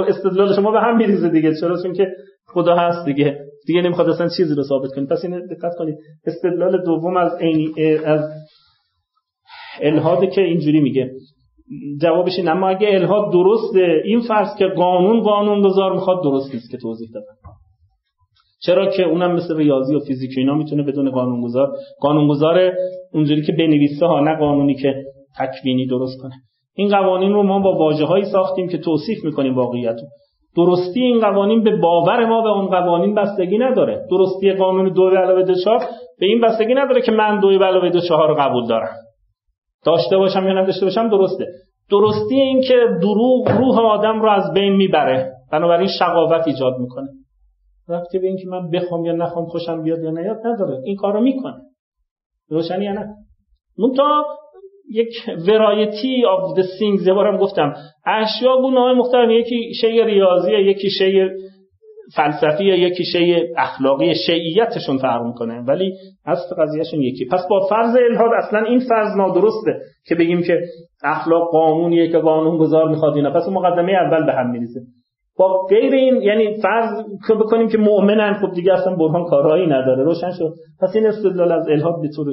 [0.08, 1.54] استدلال شما به هم میریزه دیگه.
[1.62, 2.08] چرا؟ چون که
[2.47, 3.39] خدا هست دیگه.
[3.68, 5.95] دیگه نمی‌خواد اصلا چیزی رو ثابت کنید پس این دقت کنید.
[6.26, 7.32] استدلال دوم از
[8.06, 8.22] از
[9.82, 11.12] الهاده که اینجوری میگه.
[12.02, 16.72] جوابش این اما اگه الهاد درسته این فرض که قانون قانون گذار می‌خواد درست نیست
[16.72, 17.34] که توضیح دادم
[18.64, 21.72] چرا که اونم مثل ریاضی و فیزیک اینا می‌تونه بدون قانونگذار.
[21.99, 22.72] قانونگذار
[23.14, 25.04] اونجوری که بنویسه ها نه قانونی که
[25.39, 26.34] تکوینی درست کنه.
[26.76, 30.07] این قوانین رو ما با واجه هایی ساختیم که توصیف می‌کنیم واقعیت رو.
[30.55, 34.05] درستی این قوانین به باور ما به اون قوانین بستگی نداره.
[34.09, 35.80] درستی قانون دو علاوه دو چهار
[36.19, 38.95] به این بستگی نداره که من دو علاوه دو چهار رو قبول دارم.
[39.86, 41.45] داشته باشم یا نداشته باشم درسته.
[41.91, 45.32] درستی این که دروغ روح آدم رو از بین می‌بره.
[45.51, 47.07] بنابراین شقاوت ایجاد می‌کنه.
[47.89, 50.82] وقتی به اینکه من بخوام یا نخوام خوشم بیاد یا نیاد نداره.
[50.86, 51.57] این کارو می‌کنه.
[52.49, 53.05] روشنی یا نه؟
[53.97, 54.26] تا
[54.94, 55.14] یک
[55.48, 57.08] ورایتی آف things.
[57.08, 57.74] یه بارم گفتم.
[58.06, 59.30] اشیا گونه مختلف.
[59.30, 61.30] یکی شی ریاضیه یکی شی
[62.16, 64.14] فلسفی یکی شی اخلاقی.
[64.26, 65.62] شیعیتشون فرق می‌کنه.
[65.68, 65.94] ولی
[66.26, 67.26] اصل قضیهشون یکی.
[67.26, 70.62] پس با فرض الهاد اصلا این فرض نادرسته که بگیم که
[71.04, 73.32] اخلاق قانونیه که قانون گذار می‌خواد اینا.
[73.32, 74.80] پس مقدمه اول به هم میریزه.
[75.38, 76.89] با غیر این یعنی فرض
[77.30, 80.04] بکنیم که مؤمنن خب دیگه اصلا برهان کارهایی نداره.
[80.04, 80.54] روشن شد.
[80.82, 82.28] پس این استدلال از الهاد به طور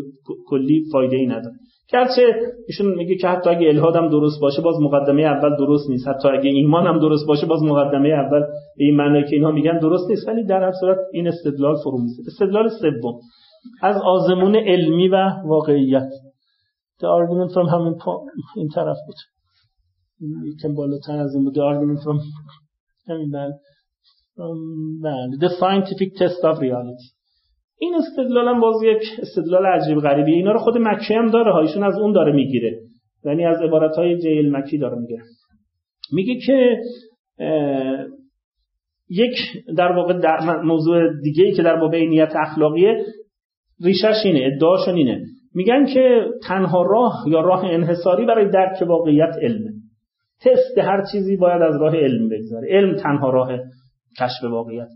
[0.46, 1.56] کلی فایده ای نداره.
[1.92, 2.22] گرچه
[2.66, 6.08] ایشون میگه که حتی اگه الهادم درست باشه باز مقدمه اول درست نیست.
[6.08, 8.40] حتی اگه ایمان هم درست باشه باز مقدمه اول
[8.76, 10.28] به این معنی که اینها میگن درست نیست.
[10.28, 13.20] ولی در هر صورت این استدلال فرو میزه استدلال سوم.
[13.82, 16.10] از آزمون علمی و واقعیت.
[17.00, 17.94] The argument from همین
[18.56, 19.16] این طرف بود.
[20.44, 21.54] یکم بالاتر از این بود.
[21.54, 22.20] The argument from
[23.08, 23.54] همین بله.
[25.40, 27.17] The scientific test of reality.
[27.80, 31.82] این استدلال هم باز یک استدلال عجیب غریبی اینا رو خود مکی هم داره هایشون
[31.82, 32.78] از اون داره می‌گیره.
[33.24, 35.22] یعنی از عبارت های جیل مکی داره می‌گیره
[36.12, 36.76] میگه که
[39.10, 39.36] یک
[39.76, 43.04] در واقع در موضوع دیگه ای که در باب نیت اخلاقیه
[43.84, 45.24] ریشش اینه ادعاشون اینه.
[45.54, 49.70] میگن که تنها راه یا راه انحصاری برای درک واقعیت علمه
[50.40, 53.50] تست هر چیزی باید از راه علم بگذاره علم تنها راه
[54.20, 54.88] کشف واقعیت.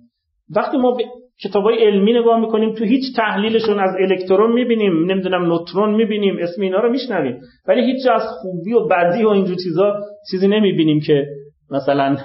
[0.57, 1.05] وقتی ما به
[1.45, 6.80] کتابای علمی نگاه می‌کنیم تو هیچ تحلیلشون از الکترون می‌بینیم نمی‌دونم نوترون می‌بینیم اسم اینا
[6.80, 7.40] رو میشنویم.
[7.68, 11.26] ولی هیچ از خوبی و بدی و اینجور چیزا چیزی نمی‌بینیم که
[11.70, 12.16] مثلا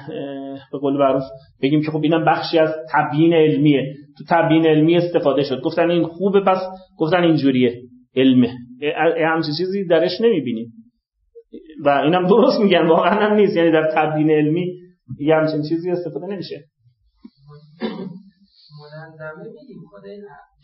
[0.72, 1.24] به قول معروف
[1.62, 3.94] بگیم که خب اینم بخشی از تبیین علمیه.
[4.18, 5.62] تو تبیین علمی استفاده شد.
[5.62, 6.62] گفتن این خوبه پس
[6.98, 7.82] گفتن اینجوریه.
[8.16, 8.50] علمه
[9.18, 10.74] همچین چیزی درش نمی‌بینیم.
[11.86, 13.58] و اینم درست میگن واقعا هم نیست.
[13.58, 14.74] یعنی در تبیین علمی
[15.20, 16.56] یه همچین چیزی استفاده نمیشه.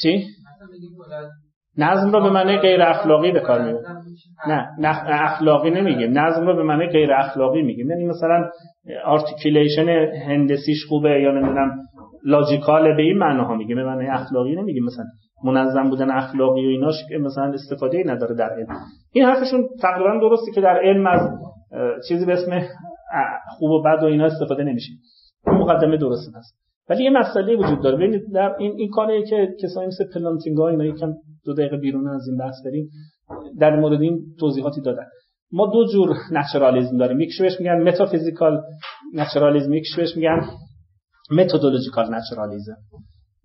[0.02, 0.26] چی؟
[1.78, 3.86] نظم رو به معنی غیر اخلاقی به کار می‌بریم
[4.48, 6.20] نه نه اخلاقی نمیگیم.
[6.20, 7.90] نظم رو به معنی غیر اخلاقی میگیم.
[7.90, 8.50] یعنی مثلا
[9.06, 9.90] articulation
[10.28, 11.80] هندسیش خوبه یا نمی‌دونم
[12.26, 13.76] logical به این معناها میگیم.
[13.76, 14.84] به معنی اخلاقی نمیگیم.
[14.84, 15.06] مثلا
[15.44, 18.78] منظم بودن اخلاقی و ایناش که مثلا استفاده ای نداره در علم.
[19.12, 21.30] این حرفشون تقریبا درسته که در علم از
[22.08, 22.68] چیزی به اسم
[23.58, 24.92] خوب و بد و اینا استفاده نمیشه.
[25.48, 26.58] مقدمه درسته هست.
[26.90, 27.98] ولی یه مسئله وجود داره.
[27.98, 31.14] ببینید در این این کاری که کسایی مثل پلانتینگا اینا یکم
[31.46, 32.90] دو دقیقه بیرون از این بحث داریم
[33.60, 35.06] در مورد این توضیحاتی دادن.
[35.52, 37.20] ما دو جور naturalism داریم.
[37.20, 38.62] یکیش بهش میگن metaphysical
[39.14, 40.42] naturalism یکیش بهش میگن
[41.32, 42.78] methodological naturalism.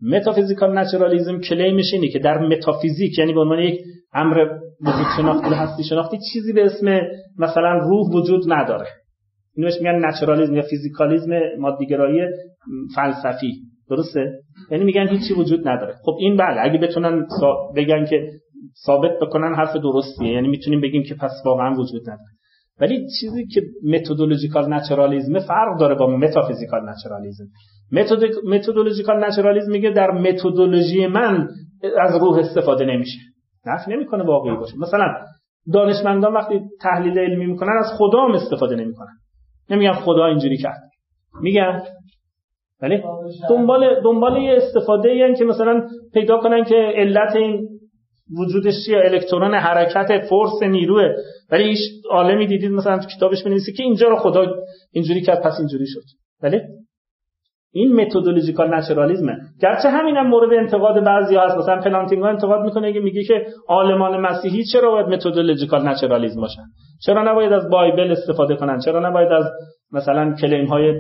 [0.03, 3.81] metaphysical naturalism claim ش اینه که در متافیزیک یعنی به عنوان یک
[4.15, 4.37] امر
[4.81, 7.01] وجود شناختی هستی شناختی چیزی به اسم
[7.39, 8.87] مثلا روح وجود نداره.
[9.59, 12.21] اینوش میگن naturalism یا physicalism مادیگرایی
[12.95, 13.53] فلسفی.
[13.91, 14.39] درسته؟
[14.71, 15.95] یعنی میگن هیچی وجود نداره.
[16.03, 17.27] خب این بله اگه بتونن
[17.77, 18.31] بگن که
[18.87, 20.33] ثابت بکنن حرف درستیه.
[20.33, 22.31] یعنی می‌تونیم بگیم که پس واقعا وجود نداره.
[22.81, 27.45] ولی چیزی که methodological naturalism فرق داره با metaphysical naturalism.
[28.45, 31.49] methodological naturalism میگه در متدولوژی من
[32.01, 33.19] از روح استفاده نمیشه.
[33.67, 34.79] نفی نمی‌کنه واقعی باشه.
[34.79, 35.15] مثلا
[35.73, 39.17] دانشمندان وقتی تحلیل علمی می‌کنن از خدا هم استفاده نمی‌کنن.
[39.71, 40.81] نمیگن خدا اینجوری کرد.
[41.43, 41.83] میگن.
[42.83, 43.03] ولی
[43.51, 47.69] دنبال دنبال یه استفاده یعنی که مثلا پیدا کنن که علت این
[48.39, 51.15] وجودش چیه؟ الکترون حرکت فرس نیروه.
[51.51, 51.79] ولی هیچ
[52.11, 54.47] عالمی دیدید مثلا تو کتابش بنویسه که اینجا رو خدا
[54.93, 56.03] اینجوری کرد پس اینجوری شد.
[56.43, 56.61] ولی
[57.79, 59.37] این متدولوژیکال نچرالیزمه.
[59.63, 61.59] گرچه همینم مورد انتقاد بعضی ها هست.
[61.59, 66.63] مثلا پلانتینگا انتقاد می‌کنه که میگه که عالمان مسیحی چرا باید methodological naturalism باشن
[67.07, 69.45] چرا نباید از Bible استفاده کنن؟ چرا نباید از
[69.93, 70.95] مثلا claim های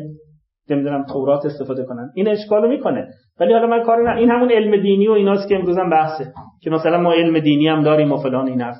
[0.70, 3.08] نمی‌دونم تورات استفاده کنن؟ این اشکالو می‌کنه.
[3.40, 6.32] ولی حالا من کار نه این همون علم دینی و ایناست که امروز هم بحثه.
[6.62, 8.76] که مثلا ما علم دینی هم داریم و فلان این حرف.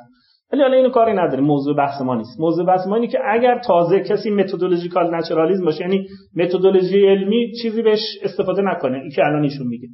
[0.53, 1.45] ولی حالا اینو کاری نداریم.
[1.45, 2.41] موضوع بحث ما نیست.
[2.41, 7.83] موضوع بحث ما اینه که اگر تازه کسی methodological naturalism باشه یعنی متدولوژی علمی چیزی
[7.83, 9.89] بهش استفاده نکنه این که الان ایشون میگه.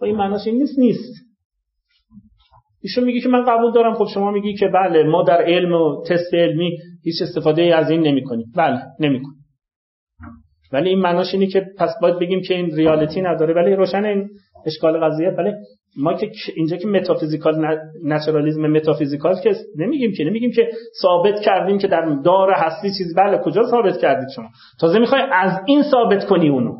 [0.00, 1.28] و این معناش این نیست نیست.
[2.82, 3.94] ایشون میگه که من قبول دارم.
[3.94, 8.00] خب شما میگی که بله ما در علم و تست علمی هیچ استفاده از این
[8.00, 8.46] نمی‌کنیم.
[8.56, 9.38] بله نمی‌کنیم.
[10.72, 13.54] ولی این معناش اینه که پس باید بگیم که این reality نداره.
[13.54, 14.28] ولی روشن این
[14.66, 15.28] اشکال قضیه.
[15.28, 15.52] ولی
[15.96, 20.68] ما که اینجا که metaphysical naturalism metaphysical که نمیگیم که نمیگیم که
[21.02, 24.48] ثابت کردیم که در دار هستی چیز بله کجا ثابت کردید شما؟
[24.80, 26.74] تازه می‌خوای از این ثابت کنی اونو.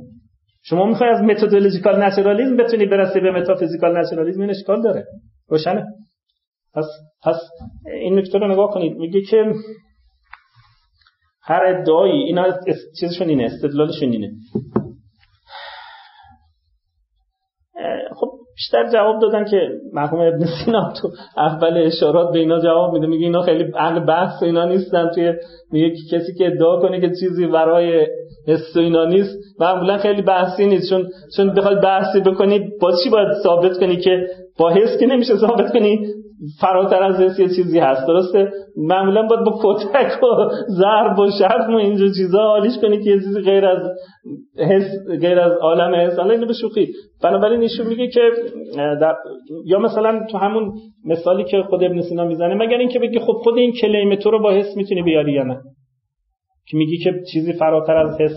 [0.62, 5.04] شما می‌خوای از متدولوژیکال نچرالیسم بتونی برسی به متافیزیکال نچرالیسم این اشکال داره.
[5.48, 5.84] روشنه.
[6.74, 6.84] پس
[7.22, 7.40] پس
[8.02, 8.96] این نکته رو نگاه کنید.
[8.96, 9.44] میگه که
[11.42, 12.46] هر ادعایی اینا
[13.00, 14.30] چیزشون اینه استدلالشون اینه.
[18.58, 23.06] بیشتر جواب دادن که مرحوم ابن سینا تو اول اشارات به اینا جواب میده.
[23.06, 25.10] میگه اینا خیلی اهل بحث اینا نیستن.
[25.14, 25.32] توی
[25.72, 28.06] میگه کسی که ادعا کنه که چیزی برای
[28.48, 30.90] حس اینا نیست معمولا خیلی بحثی نیست.
[30.90, 34.26] چون چون بخوای بحثی بکنی با چی باید ثابت کنی که
[34.58, 36.06] با حس که نمیشه ثابت کنی؟
[36.60, 38.06] فراتر از یه چیزی هست.
[38.06, 40.26] درسته؟ معمولا باید با کتک و
[40.68, 43.82] ضرب و شرم و اینجور چیزا حالیش کنی که یه چیزی غیر از
[44.58, 44.84] حس
[45.20, 46.18] غیر از عالم حس.
[46.18, 46.88] حالا اینو به شوخی.
[47.22, 48.20] بنابراین ایشون میگه که
[48.76, 49.14] در
[49.66, 50.72] یا مثلا تو همون
[51.04, 54.42] مثالی که خود ابن سینا می‌زنه مگر اینکه بگی خب خود این کلیم تو رو
[54.42, 55.60] با حس می‌تونی بیاری یا نه؟
[56.68, 58.36] که میگی که چیزی فراتر از حس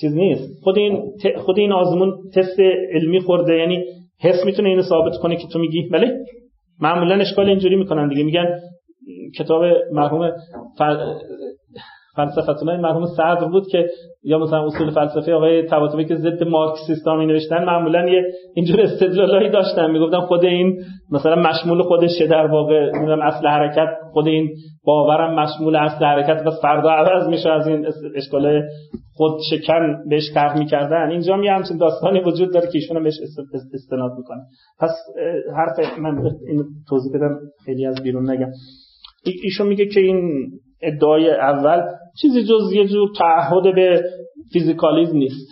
[0.00, 0.62] چیز نیست.
[0.62, 1.02] خود این
[1.36, 2.60] خود این آزمون تست
[2.92, 3.84] علمی خورده یعنی
[4.20, 5.88] حس می‌تونه اینو ثابت کنه که تو میگی.
[5.92, 6.18] بله؟
[6.80, 8.22] معمولا اشکال اینجوری می‌کنن دیگه.
[8.22, 8.46] میگن
[9.38, 9.62] کتاب
[9.92, 10.30] مرحوم
[10.78, 11.20] فلسفه
[12.18, 13.86] الله مرحوم صدر بود که
[14.24, 18.22] یا مثلا اصول فلسفه آقای طباطبایی که ضد مارکسیست می نوشتن معمولا یه
[18.54, 19.90] اینجور استدلالایی داشتن.
[19.90, 20.76] می‌گفتن خود این
[21.12, 24.48] مثلا مشمول خودشه در واقع نمی‌دونم اصل حرکت خود این
[24.84, 27.86] باورم مشمول اصل حرکت و فردا عوض میشه از این
[28.16, 28.62] اشکال
[29.14, 31.10] خود شکن بهش طرح می‌کردن.
[31.10, 33.14] اینجا می همچین داستانی وجود داره که ایشون بهش
[33.74, 34.40] استناد می‌کنه.
[34.80, 34.90] پس
[35.56, 38.50] حرف من این توضیح بدم خیلی از بیرون نگم.
[39.42, 40.48] ایشون میگه که این
[40.82, 41.82] ادعای اول
[42.22, 44.02] چیزی جز یه جور تعهد به
[44.52, 45.48] physicalism نیست.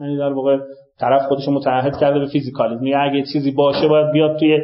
[0.00, 0.58] یعنی در واقع
[1.00, 2.86] طرف خودش متعهد کرده به physicalism.
[2.86, 4.58] یعنی اگه چیزی باشه باید بیاد توی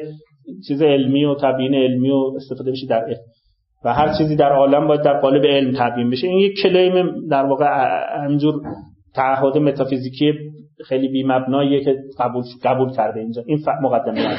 [0.68, 3.18] چیز علمی و تبیین علمی و استفاده بشه در علم.
[3.85, 6.26] و هر چیزی در عالم باید در قالب علم تبیین بشه.
[6.26, 7.66] این یک claim در واقع
[8.24, 8.55] همجور
[9.14, 10.32] تعهد متافیزیکی
[10.85, 13.43] خیلی بی مبناییه که قبول قبول کرده اینجا.
[13.47, 14.39] این مقدمه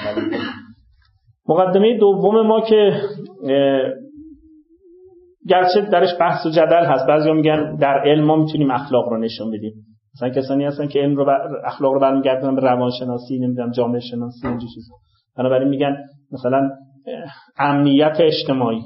[1.48, 1.98] مقدمه.
[1.98, 3.02] دوم ما که
[5.50, 9.52] گرچه درش بحث و جدل هست بعضیا میگن در علم ما می‌تونیم اخلاق رو نشون
[9.52, 9.74] بدیم.
[10.16, 11.30] مثلا کسانی هستن که علم رو
[11.66, 14.94] اخلاق رو برمیگردونن به روانشناسی نمی‌دونم جامعه شناسی اینجور چیزا.
[15.38, 15.98] بنابراین میگن
[16.32, 16.70] مثلا
[17.58, 18.82] امنیت اجتماعی.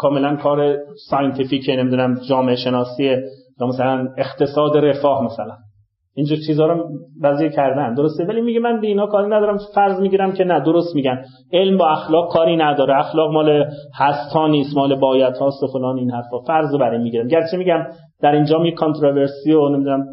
[0.00, 0.76] کاملا کار
[1.10, 3.04] scientific نمی‌دونم جامعه شناسی
[3.60, 5.56] یا مثلا اقتصاد رفاه مثلا.
[6.14, 6.88] اینجور چیزها رو
[7.22, 7.94] بعضی کردن.
[7.94, 9.58] درسته ولی میگه من به اینا کاری ندارم.
[9.74, 11.24] فرض می‌گیرم که نه درست میگن.
[11.52, 12.98] علم با اخلاق کاری نداره.
[12.98, 13.64] اخلاق مال
[13.98, 16.38] هستا نیست مال باید هاست و فلان این حرفا.
[16.46, 17.28] فرض رو برای می‌گیرم.
[17.28, 17.86] گرچه میگم
[18.20, 20.04] در اینجا می کانتروورسی و نمی‌دونم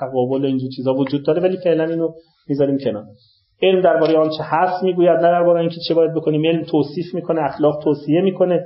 [0.00, 2.08] تقابل اینجور چیزا وجود داره ولی فعلا اینو
[2.48, 3.04] می‌ذاریم کنار.
[3.62, 6.44] علم درباره آنچه هست می‌گوید نه درباره اینکه چه باید بکنیم.
[6.44, 8.64] علم توصیف می‌کنه اخلاق توصیه می‌کنه.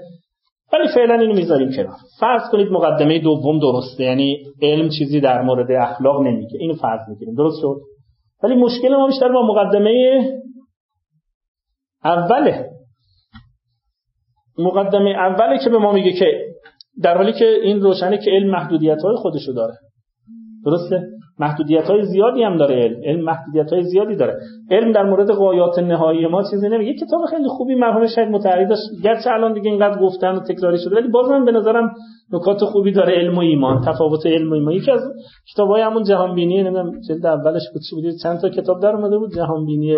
[0.72, 1.96] ولی فعلا اینو می‌ذاریم کنار.
[2.20, 6.58] فرض کنید مقدمه دوم درسته یعنی علم چیزی در مورد اخلاق نمیگه.
[6.60, 7.76] اینو فرض می‌گیریم درست شد؟
[8.42, 10.20] ولی مشکل ما بیشتر با مقدمه
[12.04, 12.70] اوله.
[14.58, 16.26] مقدمه اوله که به ما میگه که
[17.02, 19.74] در حالی که این روشنه که علم محدودیت های خودشو داره.
[20.64, 21.02] درسته؟
[21.40, 23.00] محدودیت های زیادی هم داره علم.
[23.04, 24.38] علم محدودیت های زیادی داره.
[24.70, 26.94] علم در مورد قایات نهایی ما چیزی نمیگه.
[26.94, 28.82] کتاب خیلی خوبی مرحوم شاید متحری داشت.
[29.04, 31.92] گرچه الان دیگه اینقدر گفتن و تکراری شده ولی باز من به نظرم
[32.32, 34.74] نکات خوبی داره علم و ایمان تفاوت علم و ایمان.
[34.74, 35.00] یکی از
[35.52, 39.18] کتابای همون جهان بینی نمی‌دونم جلد اولش بود چی بود چند تا کتاب در اومده
[39.18, 39.96] بود جهان بینی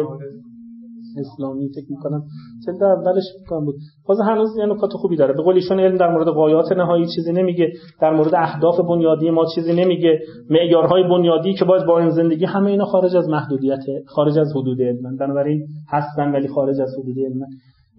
[1.18, 2.22] اسلامی فکر می‌کنم.
[2.66, 3.74] جلد اولش می‌کنم بود.
[4.08, 5.32] باز هنوز یه نکات خوبی داره.
[5.32, 7.72] به قول ایشون علم در مورد قایات نهایی چیزی نمیگه.
[8.00, 10.20] در مورد اهداف بنیادی ما چیزی نمیگه.
[10.50, 14.82] معیارهای بنیادی که باید با این زندگی همه اینا خارج از محدودیت خارج از حدود
[14.82, 15.16] علم.
[15.16, 17.40] بنابراین هستن ولی خارج از حدود علم.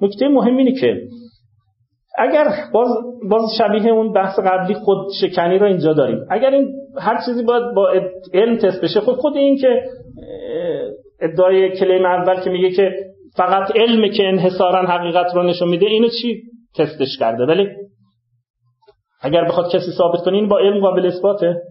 [0.01, 1.01] نکته مهم اینه که
[2.17, 2.87] اگر باز
[3.29, 6.19] باز شبیه اون بحث قبلی خود شکنی رو اینجا داریم.
[6.29, 7.89] اگر این هر چیزی باید با
[8.33, 9.67] علم تست بشه خود خود این که
[11.21, 12.91] ادعای کلیم اول که میگه که
[13.37, 16.41] فقط علم که انحصارا حقیقت رو نشون میده اینو چی
[16.77, 17.67] تستش کرده؟ ولی
[19.21, 21.61] اگر بخواد کسی ثابت کنه این با علم قابل اثباته.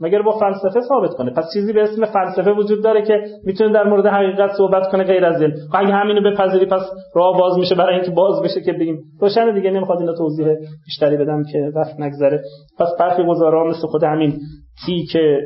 [0.00, 3.84] مگر با فلسفه ثابت کنه؟ پس چیزی به اسم فلسفه وجود داره که می‌تونه در
[3.84, 5.54] مورد حقیقت صحبت کنه غیر از علم.
[5.72, 6.82] خب اگه همینو بپذیری پس
[7.14, 8.98] راه باز میشه برای اینکه باز بشه که بگیم.
[9.20, 10.46] روشن دیگه نمی‌خواد اینو توضیح
[10.84, 12.42] بیشتری بدم که وقت نگذره.
[12.78, 14.38] پس برخی گزارا مثل خود همین
[14.86, 15.40] تی که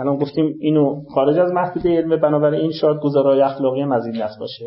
[0.00, 4.64] الان گفتیم اینو خارج از محدوده علم بنابراین این شاید گزارای اخلاقی مزیدت باشه.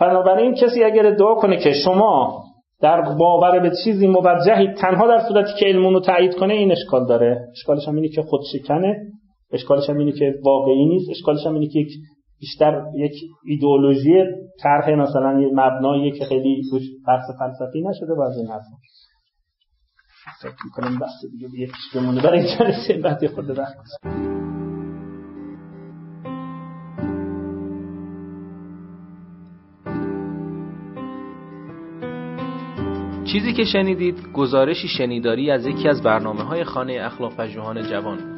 [0.00, 2.42] بنابراین کسی اگر ادعا کنه که شما
[2.80, 7.06] در باور به چیزی موجهی تنها در صورتی که علمون رو تایید کنه این اشکال
[7.06, 7.46] داره.
[7.52, 8.96] اشکالش هم اینه که خودشکنه
[9.52, 11.10] اشکالش هم اینه که واقعی نیست.
[11.10, 11.88] اشکالش هم اینه که یک
[12.40, 13.12] بیشتر یک
[13.46, 14.24] ایدئولوژی
[14.62, 18.76] طرح مثلا مبنایی که خیلی روش بحث فلسفی نشده و از این حرفا.
[20.40, 22.22] فکر می‌کنم بحث دیگه یکیش بمونه.
[22.22, 23.76] برای جلسه بعد خود وقت
[33.32, 38.37] چیزی که شنیدید گزارشی شنیداری از یکی از برنامه های خانه اخلاق پژوهان جوان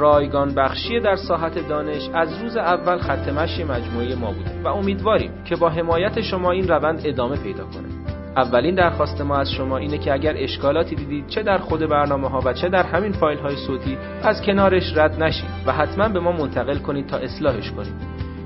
[0.00, 5.30] رایگان بخشی در ساحت دانش از روز اول خط مشی مجموعه ما بوده و امیدواریم
[5.44, 7.88] که با حمایت شما این روند ادامه پیدا کنه.
[8.36, 12.40] اولین درخواست ما از شما اینه که اگر اشکالاتی دیدید چه در خود برنامه ها
[12.44, 16.32] و چه در همین فایل های صوتی از کنارش رد نشید و حتما به ما
[16.32, 18.19] منتقل کنید تا اصلاحش کنیم